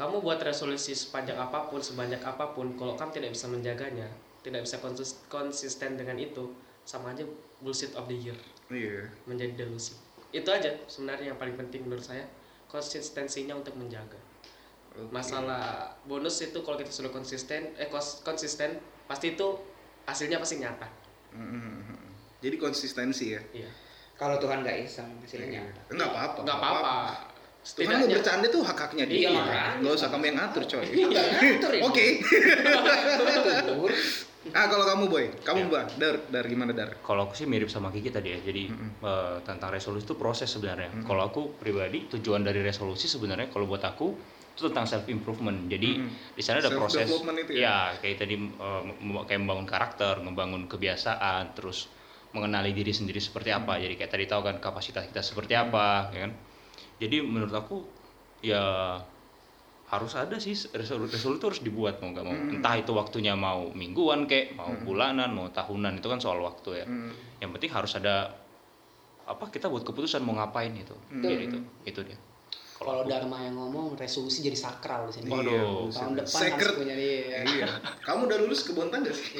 [0.00, 4.08] Kamu buat resolusi sepanjang apa pun, sebanyak apa pun, kalau kamu tidak bisa menjaganya,
[4.40, 6.56] tidak bisa konsis- konsisten dengan itu,
[6.88, 7.20] sama aja
[7.60, 8.38] bullshit of the year,
[8.72, 9.12] iya.
[9.28, 9.92] menjadi delusi.
[10.32, 12.24] Itu aja sebenarnya yang paling penting menurut saya,
[12.64, 14.16] konsistensinya untuk menjaga.
[14.96, 15.12] Oke.
[15.12, 19.46] Masalah bonus itu kalau kita sudah konsisten, eh kons- konsisten, pasti itu
[20.08, 20.88] hasilnya pasti nyata.
[21.36, 22.00] Mm-mm.
[22.40, 23.42] Jadi konsistensi ya.
[23.52, 23.68] Iya.
[24.14, 25.62] Kalau Tuhan nggak iseng hasilnya.
[25.88, 26.38] Enggak apa-apa.
[26.42, 26.94] Nggak apa-apa.
[27.62, 29.30] Tuhan mau bercanda tuh hak-haknya dia.
[29.30, 29.78] Iya.
[29.78, 30.84] Enggak usah kamu yang ngatur, coy.
[30.84, 31.82] Enggak ngatur ya.
[31.82, 32.06] Oke.
[32.20, 33.88] Betul.
[34.50, 35.66] Ah, kalau kamu boy, kamu Ya.
[35.70, 36.98] bah, dar, dar gimana dar?
[36.98, 38.42] Kalau aku sih mirip sama Kiki tadi ya.
[38.42, 40.90] Jadi eh, tentang resolusi itu proses sebenarnya.
[41.06, 44.10] Kalau aku pribadi tujuan dari resolusi sebenarnya kalau buat aku
[44.52, 45.70] itu tentang self improvement.
[45.70, 46.34] Jadi Mm-mm.
[46.34, 47.94] di sana ada proses itu ya?
[47.96, 51.86] kayak tadi mem- kayak membangun karakter, membangun kebiasaan, terus
[52.32, 53.76] mengenali diri sendiri seperti apa.
[53.76, 56.32] Jadi kayak tadi tahu kan kapasitas kita seperti apa, ya kan?
[56.98, 57.76] Jadi menurut aku
[58.40, 58.96] ya
[59.86, 62.54] harus ada sih resolusi itu harus dibuat mau nggak mau Hmm.
[62.56, 66.86] entah itu waktunya mau mingguan kek mau bulanan mau tahunan itu kan soal waktu ya
[66.88, 67.12] Hmm.
[67.38, 68.32] yang penting harus ada
[69.22, 71.20] apa kita buat keputusan mau ngapain itu Hmm.
[71.20, 72.16] Jadi itu itu dia
[72.82, 75.28] Kalau Dharma yang ngomong resolusi jadi sakral di sini.
[75.30, 75.86] Waduh.
[75.88, 76.74] Tahun depan Secret.
[76.74, 77.46] harus punya dia.
[77.46, 77.66] Iya.
[78.02, 79.38] Kamu udah lulus kebun tangga sih?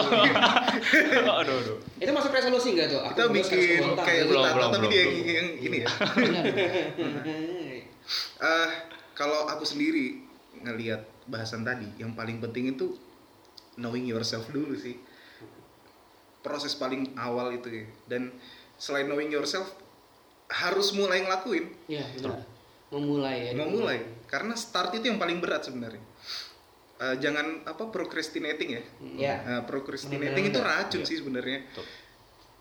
[1.43, 3.01] aduh aduh Itu masuk resolusi nggak tuh?
[3.03, 5.89] Aku Kita bikin kayak Belum, tapi dia yang, yang ini ya.
[5.91, 6.45] Benar.
[8.43, 8.71] Eh,
[9.15, 10.23] kalau aku sendiri
[10.63, 12.95] ngelihat bahasan tadi, yang paling penting itu
[13.79, 14.99] knowing yourself dulu sih.
[16.43, 17.85] Proses paling awal itu ya.
[18.07, 18.35] Dan
[18.79, 19.71] selain knowing yourself,
[20.51, 21.71] harus mulai ngelakuin.
[21.87, 22.52] Iya, benar.
[22.93, 23.53] Memulai ya.
[23.57, 23.99] Memulai.
[24.29, 26.05] Karena start itu yang paling berat sebenarnya.
[27.03, 28.83] Eh, jangan apa procrastinating ya.
[29.17, 29.35] Ya.
[29.43, 30.85] Eh, procrastinating itu Menunda-nunda.
[30.87, 31.09] racun Iya.
[31.09, 31.59] sih sebenarnya.
[31.73, 31.87] Betul.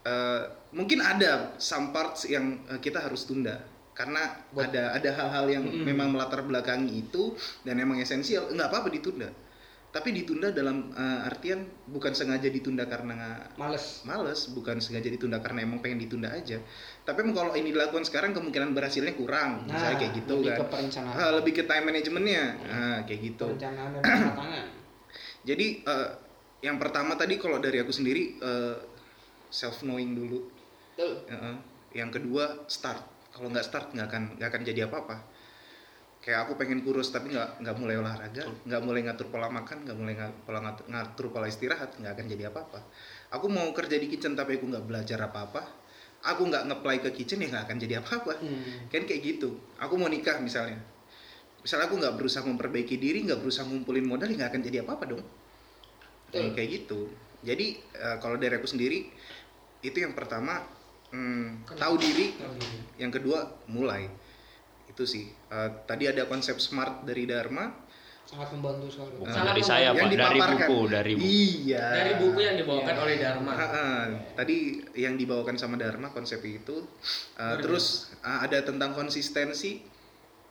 [0.01, 0.41] Eh,
[0.73, 3.61] mungkin ada some parts yang eh, kita harus tunda
[3.91, 4.23] karena
[4.55, 9.27] ada ada hal-hal yang memang melatar belakangi itu dan memang esensial nggak apa-apa ditunda
[9.91, 14.01] tapi ditunda dalam eh, artian bukan sengaja ditunda karena Males.
[14.07, 16.57] males bukan sengaja ditunda karena emang pengen ditunda aja
[17.03, 20.57] tapi emang kalau ini dilakukan sekarang kemungkinan berhasilnya kurang misalnya Nah, kayak gitu lebih kan
[20.57, 21.15] ke perencanaan.
[21.19, 24.65] Ah, lebih ke time managementnya nah, kayak gitu Perencanaan dan pematangan.
[25.43, 26.09] jadi eh,
[26.61, 28.37] yang pertama tadi kalau dari aku sendiri
[29.51, 30.39] self knowing dulu
[30.91, 31.23] Betul.
[31.33, 31.55] Heeh.
[31.97, 33.01] Yang kedua start.
[33.33, 35.17] Kalau nggak start nggak akan nggak akan jadi apa-apa.
[36.21, 39.97] Kayak aku pengen kurus tapi nggak nggak mulai olahraga, nggak mulai ngatur pola makan, nggak
[39.97, 40.13] mulai
[40.45, 42.79] pola ngatur, ngatur pola istirahat, nggak akan jadi apa-apa.
[43.33, 45.65] Aku mau kerja di kitchen tapi aku nggak belajar apa-apa.
[46.21, 48.37] Aku nggak ngeplay ke kitchen ya nggak akan jadi apa-apa.
[48.37, 48.85] Hmm.
[48.93, 49.57] Kan kayak gitu.
[49.81, 50.77] Aku mau nikah misalnya.
[51.65, 55.03] Misalnya aku nggak berusaha memperbaiki diri, nggak berusaha ngumpulin modal, ya nggak akan jadi apa-apa
[55.09, 55.25] dong.
[56.29, 57.09] Kayak kayak gitu.
[57.41, 59.09] Jadi eh, kalau dari aku sendiri
[59.81, 60.61] itu yang pertama
[61.09, 62.37] hmm, tahu diri,
[63.01, 64.05] yang kedua mulai.
[64.91, 65.25] Itu sih.
[65.31, 67.89] Eh, tadi ada konsep smart dari Dharma.
[68.21, 70.67] sangat membantu sekali Bukan Salah dari saya, Yang Pak, dari dipaparkan.
[70.71, 71.27] buku, dari buku.
[71.27, 71.87] Iya.
[71.91, 73.03] dari buku yang dibawakan Iya.
[73.03, 73.87] oleh Dharma Ha-ha.
[74.39, 74.57] Tadi
[74.95, 76.77] yang dibawakan sama Dharma konsep itu,
[77.35, 77.85] uh, terus
[78.23, 79.83] uh, ada tentang konsistensi,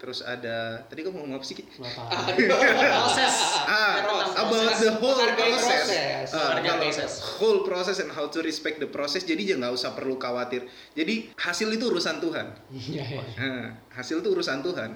[0.01, 1.53] terus ada tadi kamu ngomong apa sih?
[1.55, 1.65] Ki?
[1.77, 5.85] Proses Ah, Tentang about the whole process.
[5.85, 6.29] proses.
[6.33, 7.13] Ah, proses.
[7.37, 9.23] whole process and how to respect the process.
[9.23, 10.65] Jadi ya nggak usah perlu khawatir.
[10.91, 12.47] Jadi hasil itu urusan Tuhan.
[12.71, 13.23] Iya, iya.
[13.37, 14.91] Nah, hasil itu urusan Tuhan,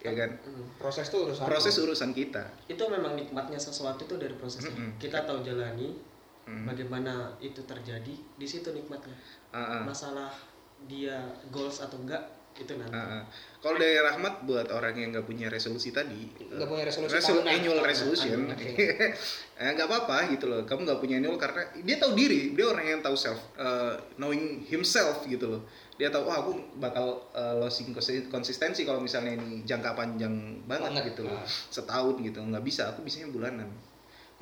[0.00, 0.30] ya kan?
[0.40, 0.64] Hmm.
[0.74, 2.42] proses tuh urusan Proses urusan kita.
[2.66, 4.96] itu memang nikmatnya sesuatu itu dari prosesnya Mm-mm.
[4.96, 5.92] kita tahu jalani
[6.42, 6.66] Mm.
[6.66, 9.14] bagaimana itu terjadi di situ nikmatnya
[9.52, 9.82] Ah, ah.
[9.84, 10.26] masalah
[10.82, 11.14] dia
[11.48, 12.18] goals atau enggak
[12.54, 13.24] itu nanti ah.
[13.58, 17.54] Kalau dari rahmat buat orang yang nggak punya resolusi tadi, Nggak punya resolusi resol- tahunan.
[17.54, 18.38] annual resolution,
[19.56, 20.60] eh, nggak apa-apa gitu loh.
[20.62, 24.64] Kamu nggak punya annual karena dia tahu diri, dia orang yang tahu self, eh, knowing
[24.64, 25.62] himself gitu loh.
[25.94, 30.34] Dia tahu, wah aku bakal eh, losing konsi- konsistensi kalau misalnya ini jangka panjang
[30.64, 31.04] banget, Banget.
[31.14, 31.46] gitu loh, Ah.
[31.46, 32.90] setahun gitu, nggak bisa.
[32.90, 33.70] Aku bisanya bulanan.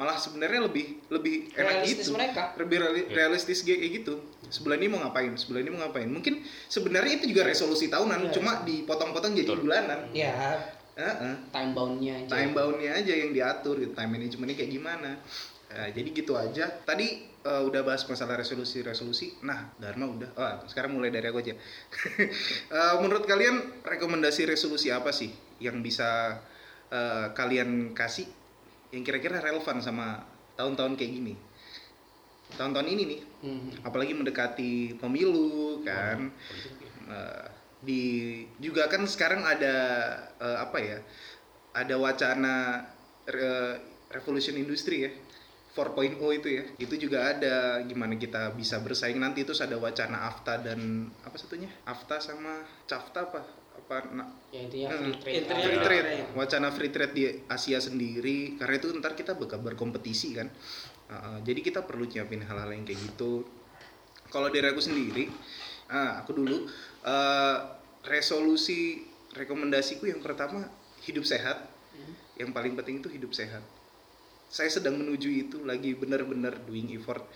[0.00, 2.16] Malah sebenarnya lebih lebih enak Realistis gitu.
[2.16, 2.56] mereka.
[2.56, 3.14] lebih reali- Iya.
[3.14, 4.14] realistis kayak gitu
[4.48, 8.32] sebulan ini mau ngapain sebulan ini mau ngapain mungkin sebenarnya itu juga resolusi tahunan Iya.
[8.32, 9.62] cuma dipotong-potong jadi Betul.
[9.62, 10.56] bulanan ya
[10.92, 11.34] Heeh.
[11.48, 12.28] Time boundnya aja.
[12.30, 13.92] time boundnya aja yang diatur gitu.
[13.92, 15.10] time managementnya kayak gimana
[15.70, 17.06] Nah, jadi gitu aja tadi
[17.38, 21.54] eh, udah bahas masalah resolusi resolusi nah Dharma udah oh, sekarang mulai dari aku aja
[22.70, 26.40] Eh, menurut kalian rekomendasi resolusi apa sih yang bisa
[26.88, 28.26] eh, kalian kasih
[28.90, 30.22] yang kira-kira relevan sama
[30.54, 31.34] tahun-tahun kayak gini.
[32.50, 33.70] Tahun-tahun ini nih Hmm.
[33.82, 36.28] apalagi mendekati pemilu kan
[37.10, 37.46] Eh,
[37.82, 38.02] di
[38.62, 39.74] juga kan sekarang ada
[40.38, 40.98] eh, apa ya
[41.74, 42.86] ada wacana
[43.26, 43.82] re-
[44.14, 45.10] revolution industri ya
[45.70, 46.62] 4.0 itu ya.
[46.78, 49.18] Itu juga ada gimana kita bisa bersaing.
[49.18, 51.70] Nanti terus ada wacana AFTA dan apa satunya?
[51.82, 53.42] AFTA sama CAFTA apa
[53.80, 55.08] apa na- Ya intinya Hmm.
[55.16, 55.36] free trade.
[55.40, 56.24] Intinya free Iya, trade iya.
[56.34, 60.48] wacana free trade di Asia sendiri karena itu ntar kita bakal berkompetisi kan
[61.10, 63.42] Uh, jadi kita perlu nyiapin hal-hal yang kayak gitu
[64.30, 65.26] kalau dari aku sendiri
[65.88, 66.70] ah, aku dulu
[67.02, 67.58] uh,
[68.06, 69.02] resolusi
[69.32, 70.70] rekomendasiku yang pertama
[71.02, 71.66] hidup sehat
[72.38, 73.58] yang paling penting itu hidup sehat
[74.46, 77.26] saya sedang menuju itu lagi benar-benar doing effort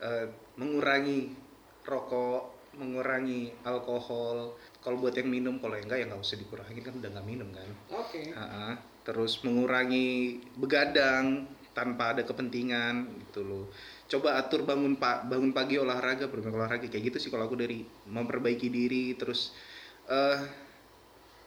[0.00, 1.36] uh, mengurangi
[1.84, 6.94] rokok mengurangi alkohol kalau buat yang minum kalau yang enggak ya nggak usah dikurangin kan
[6.98, 7.70] udah nggak minum kan?
[7.94, 8.34] Oke.
[8.34, 8.90] Ha-ha.
[9.02, 11.42] terus mengurangi begadang
[11.74, 13.64] tanpa ada kepentingan gitu loh.
[14.06, 17.82] Coba atur bangun pak bangun pagi olahraga bermain olahraga kayak gitu sih kalau aku dari
[18.06, 19.50] memperbaiki diri terus
[20.06, 20.38] eh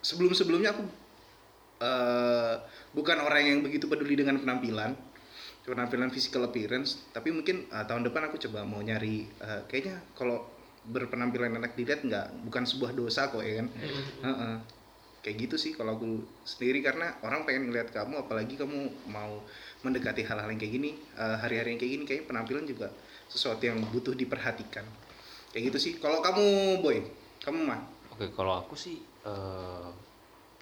[0.03, 0.83] sebelum sebelumnya aku
[1.83, 2.55] eh
[2.95, 4.95] bukan orang yang begitu peduli dengan penampilan
[5.65, 10.54] penampilan physical appearance tapi mungkin eh, tahun depan aku coba mau nyari eh, kayaknya kalau
[10.85, 13.67] berpenampilan enak dilihat nggak bukan sebuah dosa kok ya kan
[14.25, 14.55] Heeh.
[15.25, 19.41] kayak gitu sih kalau aku sendiri karena orang pengen ngeliat kamu apalagi kamu mau
[19.81, 22.87] mendekati hal-hal yang kayak gini eh, hari-hari yang kayak gini kayaknya penampilan juga
[23.25, 24.85] sesuatu yang butuh diperhatikan
[25.49, 27.01] kayak gitu sih kalau kamu boy
[27.41, 27.81] kamu mah
[28.15, 28.95] Oke, kalau aku sih
[29.27, 29.89] eh,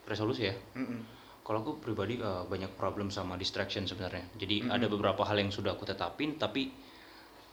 [0.10, 0.56] resolusi ya.
[0.74, 1.00] Mm-mm.
[1.46, 4.26] Kalau aku pribadi eh, banyak problem sama distraction sebenarnya.
[4.40, 4.74] Jadi Mm-mm.
[4.74, 6.74] ada beberapa hal yang sudah aku tetapin, tapi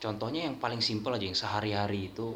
[0.00, 2.32] contohnya yang paling simpel aja yang sehari-hari itu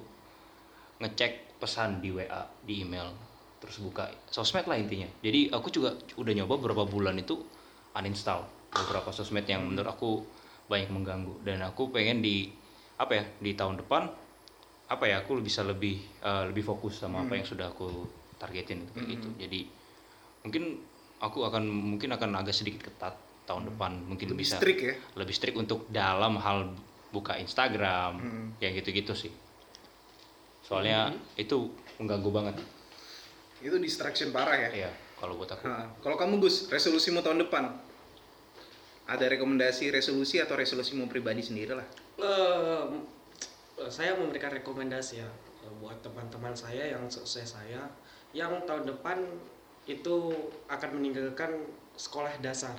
[0.98, 2.28] ngecek pesan di WA,
[2.60, 3.10] di email,
[3.58, 5.08] terus buka sosmed lah intinya.
[5.18, 7.40] Jadi aku juga udah nyoba beberapa bulan itu
[7.92, 10.10] uninstall beberapa sosmed yang menurut aku
[10.66, 12.50] banyak mengganggu dan aku pengen di
[12.94, 14.02] apa ya di tahun depan
[14.84, 17.38] apa ya aku bisa lebih eh, lebih fokus sama apa Hmm.
[17.40, 17.86] yang sudah aku
[18.36, 19.12] targetin kayak Hmm.
[19.14, 19.28] gitu.
[19.38, 19.60] Jadi
[20.42, 20.64] mungkin
[21.16, 23.14] aku akan mungkin akan agak sedikit ketat
[23.44, 26.72] tahun depan mungkin lebih bisa strict ya lebih strict untuk dalam hal
[27.08, 28.46] buka Instagram Hmm.
[28.58, 29.32] ya gitu-gitu sih
[30.64, 32.56] soalnya itu mengganggu banget.
[33.60, 34.88] Itu distraction parah ya?
[34.88, 34.90] Ya
[35.20, 37.70] kalau buat aku Ha, kalau kamu Gus resolusimu tahun depan?
[39.04, 41.84] Ada rekomendasi resolusi atau resolusimu pribadi sendiri lah
[42.16, 42.84] Eh,
[43.84, 45.28] eh, saya memberikan rekomendasi ya
[45.80, 47.88] buat teman-teman saya yang sukses saya
[48.36, 49.20] yang tahun depan
[49.84, 50.32] itu
[50.66, 52.74] akan meninggalkan sekolah dasar.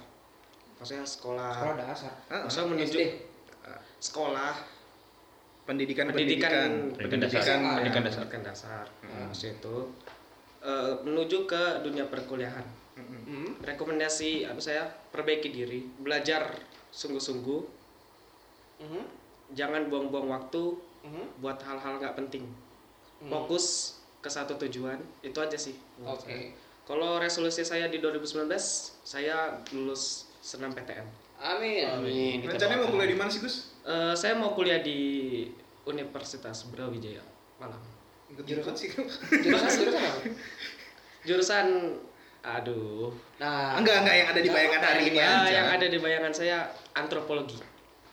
[0.82, 2.14] Maksudnya sekolah, sekolah dasar?
[2.28, 3.02] Ah, maksudnya menuju SD.
[4.02, 4.54] sekolah
[5.66, 7.42] pendidikan pendidikan pendidikan Pendidikan dasar.
[7.42, 8.22] pendidikan Pendidikan dasar.
[8.22, 9.26] pendidikan dasar Hmm.
[9.26, 9.76] maksudnya itu
[10.62, 12.66] eh, menuju ke dunia perkuliahan.
[12.96, 13.60] Hmm.
[13.60, 16.48] rekomendasi anu saya perbaiki diri belajar
[16.90, 17.62] sungguh-sungguh
[18.78, 19.04] Mhm.
[19.52, 20.64] jangan buang-buang waktu
[21.04, 21.38] Mhm.
[21.38, 22.48] buat hal-hal nggak penting
[23.20, 23.28] Hmm.
[23.28, 26.56] fokus ke satu tujuan itu aja sih oke saya.
[26.84, 28.48] kalau resolusi saya di 2019
[29.02, 29.36] saya
[29.70, 31.04] lulus senam PTN
[31.38, 32.36] amin Amin.
[32.40, 35.46] kita rencananya mau kuliah di mana sih Gus Eh, saya mau kuliah di
[35.86, 37.22] Universitas Brawijaya
[37.62, 37.78] Malang
[38.34, 38.90] ikut jurusan sih
[39.46, 40.02] jurusan jurusan
[41.22, 41.68] jurusan
[42.46, 43.10] Aduh.
[43.42, 45.50] Nah, Enggak, enggak yang ada di bayangan hari ini aja.
[45.50, 46.58] yang ada di bayangan saya
[46.94, 47.58] antropologi.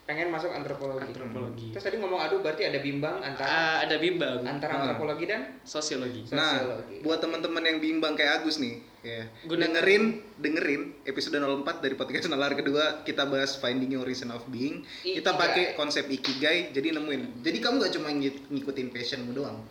[0.03, 1.09] Pengen masuk antropologi.
[1.09, 1.67] Antropologi.
[1.71, 4.79] Terus tadi ngomong aduh berarti ada bimbang antara Ah, ada bimbang antara Ah.
[4.83, 6.27] antropologi dan sosiologi.
[6.29, 6.97] Nah, Sosiologi.
[7.01, 9.31] buat teman-teman yang bimbang kayak Agus nih, ya.
[9.45, 10.03] Guna- dengerin,
[10.37, 14.83] dengerin episode 04 dari podcast Nalar kedua kita bahas finding your reason of being.
[15.01, 15.39] Kita Ikigai.
[15.39, 17.41] pakai konsep ikigai, jadi nemuin.
[17.41, 19.63] Jadi kamu gak cuma ngik- ngikutin passionmu doang.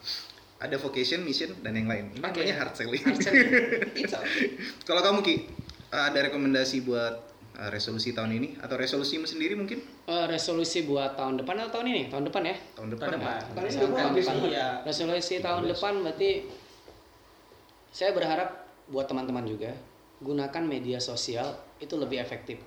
[0.57, 2.13] Ada vocation, mission, dan yang lain.
[2.13, 2.39] Ini Oke.
[2.39, 3.01] namanya hard selling.
[3.01, 3.49] Hard selling.
[3.97, 4.61] It's okay.
[4.88, 5.36] Kalau kamu Ki,
[5.89, 11.39] ada rekomendasi buat uh, resolusi tahun ini atau resolusimu sendiri mungkin Eh, resolusi buat tahun
[11.39, 12.02] depan atau tahun ini?
[12.12, 12.56] Tahun depan ya?
[12.76, 13.06] tahun depan?
[13.08, 13.38] Tahun depan.
[13.56, 14.52] Tahun ini tahun- nih.
[14.52, 14.68] Iya.
[14.84, 16.30] Resolusi tahun depan berarti
[17.91, 18.49] saya berharap
[18.88, 19.72] buat teman-teman juga
[20.22, 21.47] gunakan media sosial
[21.80, 22.60] itu lebih efektif.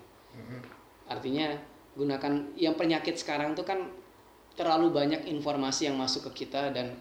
[1.07, 1.53] Artinya
[1.95, 3.79] gunakan yang penyakit sekarang tuh kan
[4.55, 6.95] terlalu banyak informasi yang masuk ke kita dan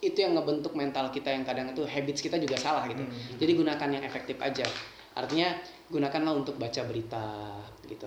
[0.00, 3.04] itu yang ngebentuk mental kita yang kadang itu habits kita juga salah gitu.
[3.36, 4.64] Jadi gunakan yang efektif aja.
[5.12, 5.54] Artinya
[5.90, 8.06] gunakanlah untuk baca berita gitu.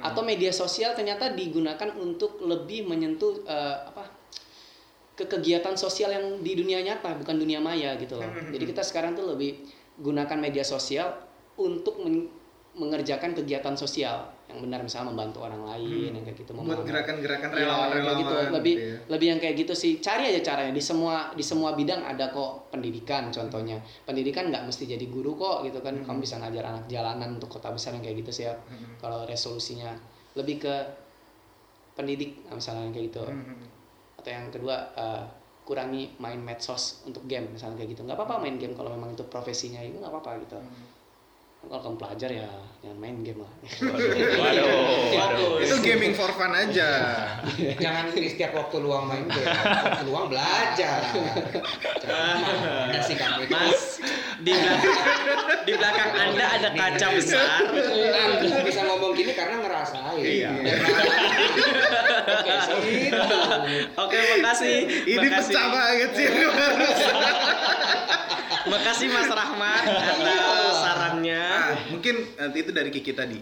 [0.00, 4.06] Atau media sosial ternyata digunakan untuk lebih menyentuh eh, apa
[5.14, 8.26] ke kegiatan sosial yang di dunia nyata bukan dunia maya gitu loh.
[8.50, 9.62] Jadi kita sekarang tuh lebih
[10.02, 11.14] gunakan media sosial
[11.54, 12.26] untuk men-
[12.74, 17.48] mengerjakan kegiatan sosial yang benar misalnya membantu orang lain yang kayak gitu buat memahami- gerakan-gerakan
[17.50, 18.34] Iya, relawan-relawan kayak gitu.
[18.54, 18.96] lebih gitu ya.
[19.10, 19.92] lebih yang kayak gitu sih.
[19.98, 20.70] Cari aja caranya.
[20.70, 23.76] Di semua di semua bidang ada kok pendidikan contohnya.
[24.04, 25.98] Pendidikan nggak mesti jadi guru kok gitu kan.
[25.98, 28.54] Kamu bisa ngajar anak jalanan untuk kota besar yang kayak gitu sih ya.
[28.96, 29.90] Kalau resolusinya
[30.32, 30.74] lebih ke
[31.94, 33.22] pendidik nah, misalnya kayak gitu.
[34.18, 35.22] Atau yang kedua eh,
[35.64, 38.02] kurangi main medsos untuk game misalnya kayak gitu.
[38.02, 40.58] Nggak apa-apa main game kalau memang itu profesinya itu nggak apa-apa gitu
[41.70, 42.48] kalau kamu pelajar ya
[42.84, 45.52] jangan main game lah Waduh, waduh.
[45.64, 46.90] itu gaming for fun aja
[47.80, 49.44] Jangan di setiap waktu luang main game.
[49.44, 51.00] Waktu luang belajar.
[52.88, 53.52] Ada sih kamu itu.
[53.52, 54.00] Mas,
[54.40, 57.68] di belakang, di belakang Anda ada kaca besar.
[57.68, 60.24] Anda bisa ngomong gini karena ngerasain.
[60.24, 60.50] Iya.
[62.24, 62.52] Oke,
[62.84, 63.38] gitu.
[63.96, 64.76] Oke, makasih.
[65.04, 65.52] ini makasih.
[65.52, 66.26] pecah banget sih
[68.64, 70.63] Makasih Mas Rahmat atas
[71.24, 71.40] sarannya.
[71.56, 73.38] Ah, mungkin nanti itu dari Kiki tadi.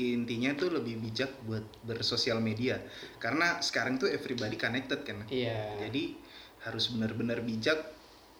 [0.00, 2.80] Intinya tuh lebih bijak buat bersosial media.
[3.20, 5.28] Karena sekarang tuh everybody connected kan.
[5.28, 6.16] iya Jadi
[6.64, 7.78] harus benar-benar bijak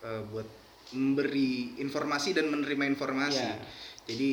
[0.02, 0.48] eh, buat
[0.92, 3.46] memberi informasi dan menerima informasi.
[3.46, 3.56] Iya.
[4.08, 4.32] Jadi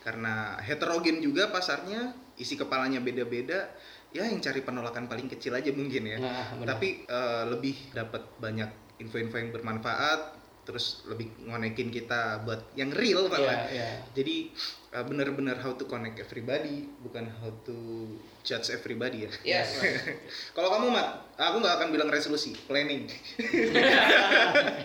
[0.00, 3.68] karena heterogen juga pasarnya, isi kepalanya beda-beda,
[4.10, 6.18] ya yang cari penolakan paling kecil aja mungkin ya.
[6.18, 6.66] Nah, benar.
[6.76, 8.70] Tapi eh, lebih dapat banyak
[9.00, 10.39] info-info yang bermanfaat,
[10.70, 13.58] terus lebih ngonekin kita buat yang real iya malah.
[13.66, 14.54] iya Jadi
[14.94, 18.06] uh, benar-benar how to connect everybody, bukan how to
[18.46, 19.30] judge everybody ya.
[19.42, 19.82] Yes.
[20.54, 23.10] Kalau kamu mat, aku nggak akan bilang resolusi, planning.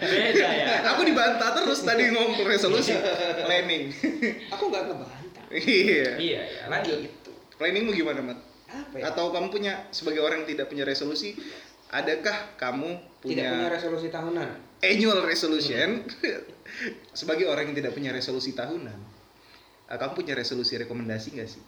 [0.01, 0.81] Beda ya.
[0.89, 2.97] aku dibantah terus tadi ngomong resolusi,
[3.45, 3.93] planning.
[4.49, 5.45] Aku nggak ngebantah.
[5.55, 6.17] Iya.
[6.17, 6.63] Iya, ya.
[6.67, 7.05] Lanjut.
[7.05, 7.31] Gitu.
[7.61, 8.41] Planningmu gimana mat?
[8.65, 9.13] Apa ya?
[9.13, 11.37] Atau kamu punya sebagai orang yang tidak punya resolusi,
[11.93, 14.49] adakah kamu Tidak punya punya, resolusi tahunan.
[14.81, 16.03] Annual resolution?
[17.19, 18.99] sebagai orang yang tidak punya resolusi tahunan,
[19.87, 21.63] uh, kamu punya resolusi rekomendasi nggak sih?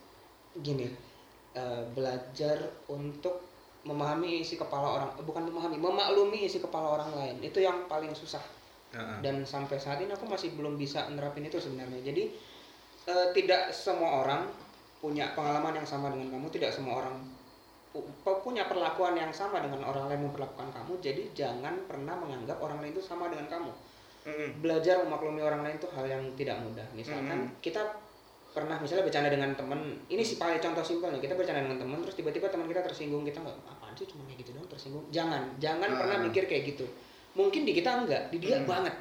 [0.57, 0.89] Gini,
[1.53, 3.45] eh, belajar untuk
[3.85, 7.35] memahami isi kepala orang, eh, bukan memahami, memaklumi isi kepala orang lain.
[7.45, 8.41] Itu yang paling susah.
[8.87, 9.19] Uh-uh.
[9.19, 12.23] dan sampai saat ini aku masih belum bisa nerapin itu sebenarnya jadi
[13.11, 14.47] eh, tidak semua orang
[15.03, 17.19] punya pengalaman yang sama dengan kamu tidak semua orang
[18.23, 22.91] punya perlakuan yang sama dengan orang lain memperlakukan kamu jadi jangan pernah menganggap orang lain
[22.91, 23.71] itu sama dengan kamu
[24.23, 24.49] Mm-mm.
[24.59, 27.57] belajar memaklumi orang lain itu hal yang tidak mudah misalkan Mm.
[27.59, 27.81] kita
[28.49, 32.15] pernah misalnya bercanda dengan teman ini sih paling contoh simpelnya kita bercanda dengan teman terus
[32.15, 35.87] tiba-tiba teman kita tersinggung kita nggak apaan sih cuma kayak gitu doang tersinggung jangan jangan
[35.87, 35.97] Ah.
[35.97, 36.85] pernah mikir kayak gitu
[37.33, 38.65] mungkin di kita enggak di dia Hmm.
[38.67, 38.95] banget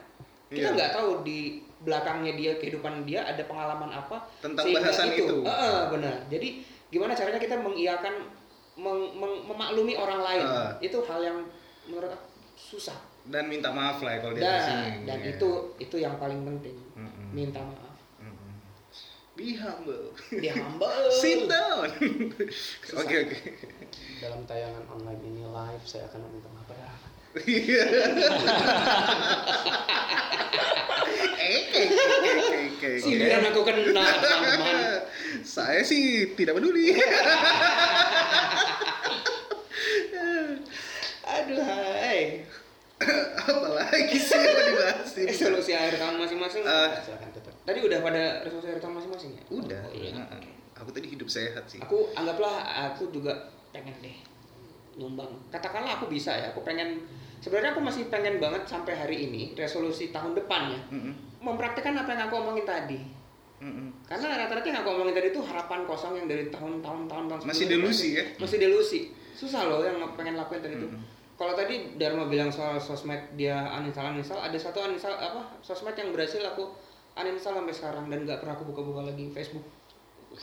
[0.46, 0.76] kita Iya.
[0.76, 1.38] nggak tahu di
[1.76, 5.42] belakangnya dia kehidupan dia ada pengalaman apa Tentang bahasan itu.
[5.42, 6.48] Heeh, benar jadi
[6.86, 8.14] gimana caranya kita mengiyakan
[8.76, 10.44] meng- meng- memaklumi orang lain.
[10.44, 10.72] Ah.
[10.78, 11.38] itu hal yang
[11.84, 12.96] menurut aku susah.
[13.26, 15.30] Dan minta maaf lah ya kalau dia dan tersinggung, dan ya.
[15.34, 15.48] itu
[15.82, 16.76] itu yang paling penting.
[16.94, 17.28] Mm-mm.
[17.34, 17.96] minta maaf.
[18.22, 18.52] Mm-mm.
[19.34, 20.14] be humble.
[20.30, 21.10] Dia humble.
[21.22, 21.90] Sit down.
[22.94, 23.38] Oke oke.
[24.22, 26.68] Dalam tayangan online ini live saya akan meminta maaf.
[26.70, 26.92] Ya
[27.36, 27.84] Iya.
[31.36, 31.82] Eh, oke
[32.72, 33.82] oke sindiran aku kena
[34.16, 35.04] teman-teman
[35.44, 36.96] saya sih tidak peduli
[41.26, 42.46] aduh hai
[43.36, 48.22] apalagi sih yang dibahas ini resolusi akhir tahun masing-masing Eh, silakan tutup tadi udah pada
[48.40, 50.10] resolusi akhir tahun masing-masing ya udah Oh, iya.
[50.14, 50.40] Heeh.
[50.72, 53.34] aku tadi hidup sehat sih aku anggaplah aku juga
[53.70, 54.16] pengen deh
[54.96, 57.04] nyumbang katakanlah aku bisa ya aku pengen
[57.36, 61.12] sebenarnya aku masih pengen banget sampai hari ini resolusi tahun depan ya Mm-mm.
[61.44, 62.98] mempraktekkan apa yang aku omongin tadi.
[63.56, 63.88] Mm-mm.
[64.04, 68.16] Karena rata-rata yang aku omongin tadi itu harapan kosong yang dari tahun-tahun tahun-tahun Masih delusi
[68.16, 68.24] ya?
[68.36, 69.00] Masih delusi.
[69.32, 70.88] Susah loh yang pengen lakuin tadi itu.
[70.88, 71.15] Mm-mm.
[71.36, 76.08] Kalau tadi Dharma bilang soal sosmed dia uninstall uninstall, ada satu uninstall apa sosmed yang
[76.08, 76.72] berhasil aku
[77.14, 79.64] uninstall sampai sekarang dan nggak pernah aku buka-buka lagi Facebook.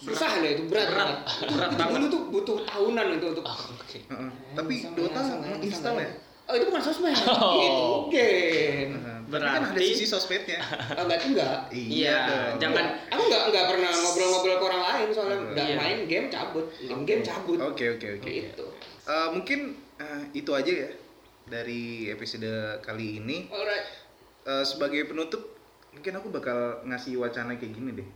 [0.00, 0.96] Susah deh itu berat Berat.
[0.98, 1.18] banget.
[1.38, 1.92] Itu, Berat itu banget.
[1.94, 3.98] dulu tuh butuh tahunan itu untuk Oke.
[4.02, 4.30] Heeh.
[4.52, 6.10] Tapi Install, Dota install, menginstal ya?
[6.44, 7.52] Oh itu bukan sosmed, Oh.
[7.58, 8.92] itu game.
[8.94, 9.18] Heeh.
[9.28, 10.60] Tapi kan ada Berarti- sisi sosmednya.
[10.96, 11.56] Oh, berarti enggak.
[11.68, 12.56] Iya, dong.
[12.58, 15.76] jangan Aku nggak nggak pernah ngobrol-ngobrol ke orang lain soalnya nggak Iya.
[15.76, 17.58] main game cabut, game game cabut.
[17.62, 18.24] Oke oke oke.
[18.26, 18.66] Gitu.
[19.04, 19.60] Eh, mungkin
[19.98, 20.90] eh, itu aja ya
[21.48, 23.48] dari episode kali ini.
[23.50, 23.86] Alright.
[24.48, 25.44] Eh, sebagai penutup,
[25.92, 28.08] mungkin aku bakal ngasih wacana kayak gini deh.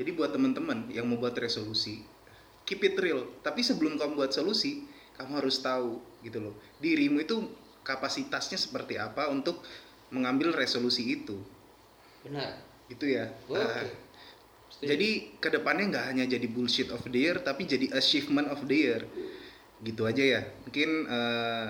[0.00, 2.00] Jadi buat teman-teman yang mau buat resolusi,
[2.64, 3.28] keep it real.
[3.44, 4.88] Tapi sebelum kamu buat solusi,
[5.20, 6.54] kamu harus tahu gitu loh.
[6.80, 7.52] Dirimu itu
[7.84, 9.60] kapasitasnya seperti apa untuk
[10.08, 11.36] mengambil resolusi itu.
[12.24, 12.60] Benar.
[12.88, 13.28] Itu ya.
[13.48, 13.60] Oke.
[13.60, 13.88] Eh,
[14.80, 18.76] jadi ke depannya nggak hanya jadi bullshit of the year, tapi jadi achievement of the
[18.76, 19.04] year.
[19.80, 20.40] Gitu aja ya.
[20.66, 21.66] Mungkin eh,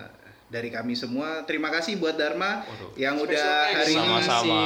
[0.51, 2.91] dari kami semua, terima kasih buat Dharma Waduh.
[2.99, 4.03] yang Special udah hari ini.
[4.03, 4.63] Sama-sama.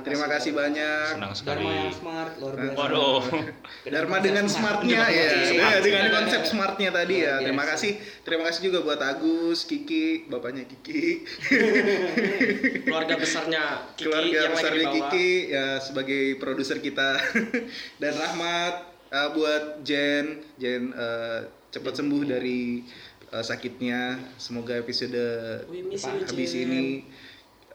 [0.00, 1.06] Terima kasih banyak.
[1.12, 1.64] Senang Dharma sekali.
[1.68, 2.76] yang smart luar biasa.
[2.80, 3.22] Waduh.
[3.92, 5.84] Dharma dengan smartnya ya, konsep ya, smart.
[5.84, 7.34] dengan konsep smartnya tadi ya.
[7.44, 7.92] Terima kasih,
[8.24, 11.28] terima kasih juga buat Agus, Kiki, bapaknya Kiki,
[12.88, 14.96] keluarga besarnya Kiki keluarga yang besar lagi di bawah.
[15.12, 17.20] Kiki ya sebagai produser kita
[18.00, 18.74] dan Rahmat
[19.12, 21.40] eh, buat Jen, Jen eh,
[21.76, 22.80] cepat sembuh dari
[23.36, 24.16] eh, sakitnya.
[24.40, 25.20] Semoga episode
[26.24, 27.04] habis ini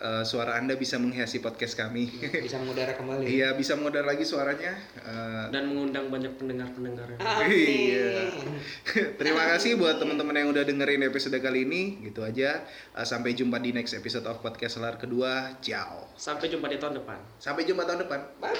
[0.02, 2.10] eh, suara anda bisa menghiasi podcast kami.
[2.42, 3.30] Bisa mengudara kembali.
[3.30, 4.74] Iya bisa modal lagi suaranya.
[4.98, 7.22] Eh, dan mengundang banyak pendengar-pendengar.
[7.46, 8.34] Iya.
[9.22, 12.02] Terima kasih buat teman-teman yang udah dengerin episode kali ini.
[12.02, 12.66] Gitu aja.
[12.98, 15.62] Uh, sampai jumpa di next episode of podcast Selar kedua.
[15.62, 16.10] Ciao.
[16.18, 18.20] sampai jumpa di tahun depan Sampai jumpa tahun depan.
[18.42, 18.58] Bye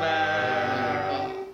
[0.00, 1.49] bye.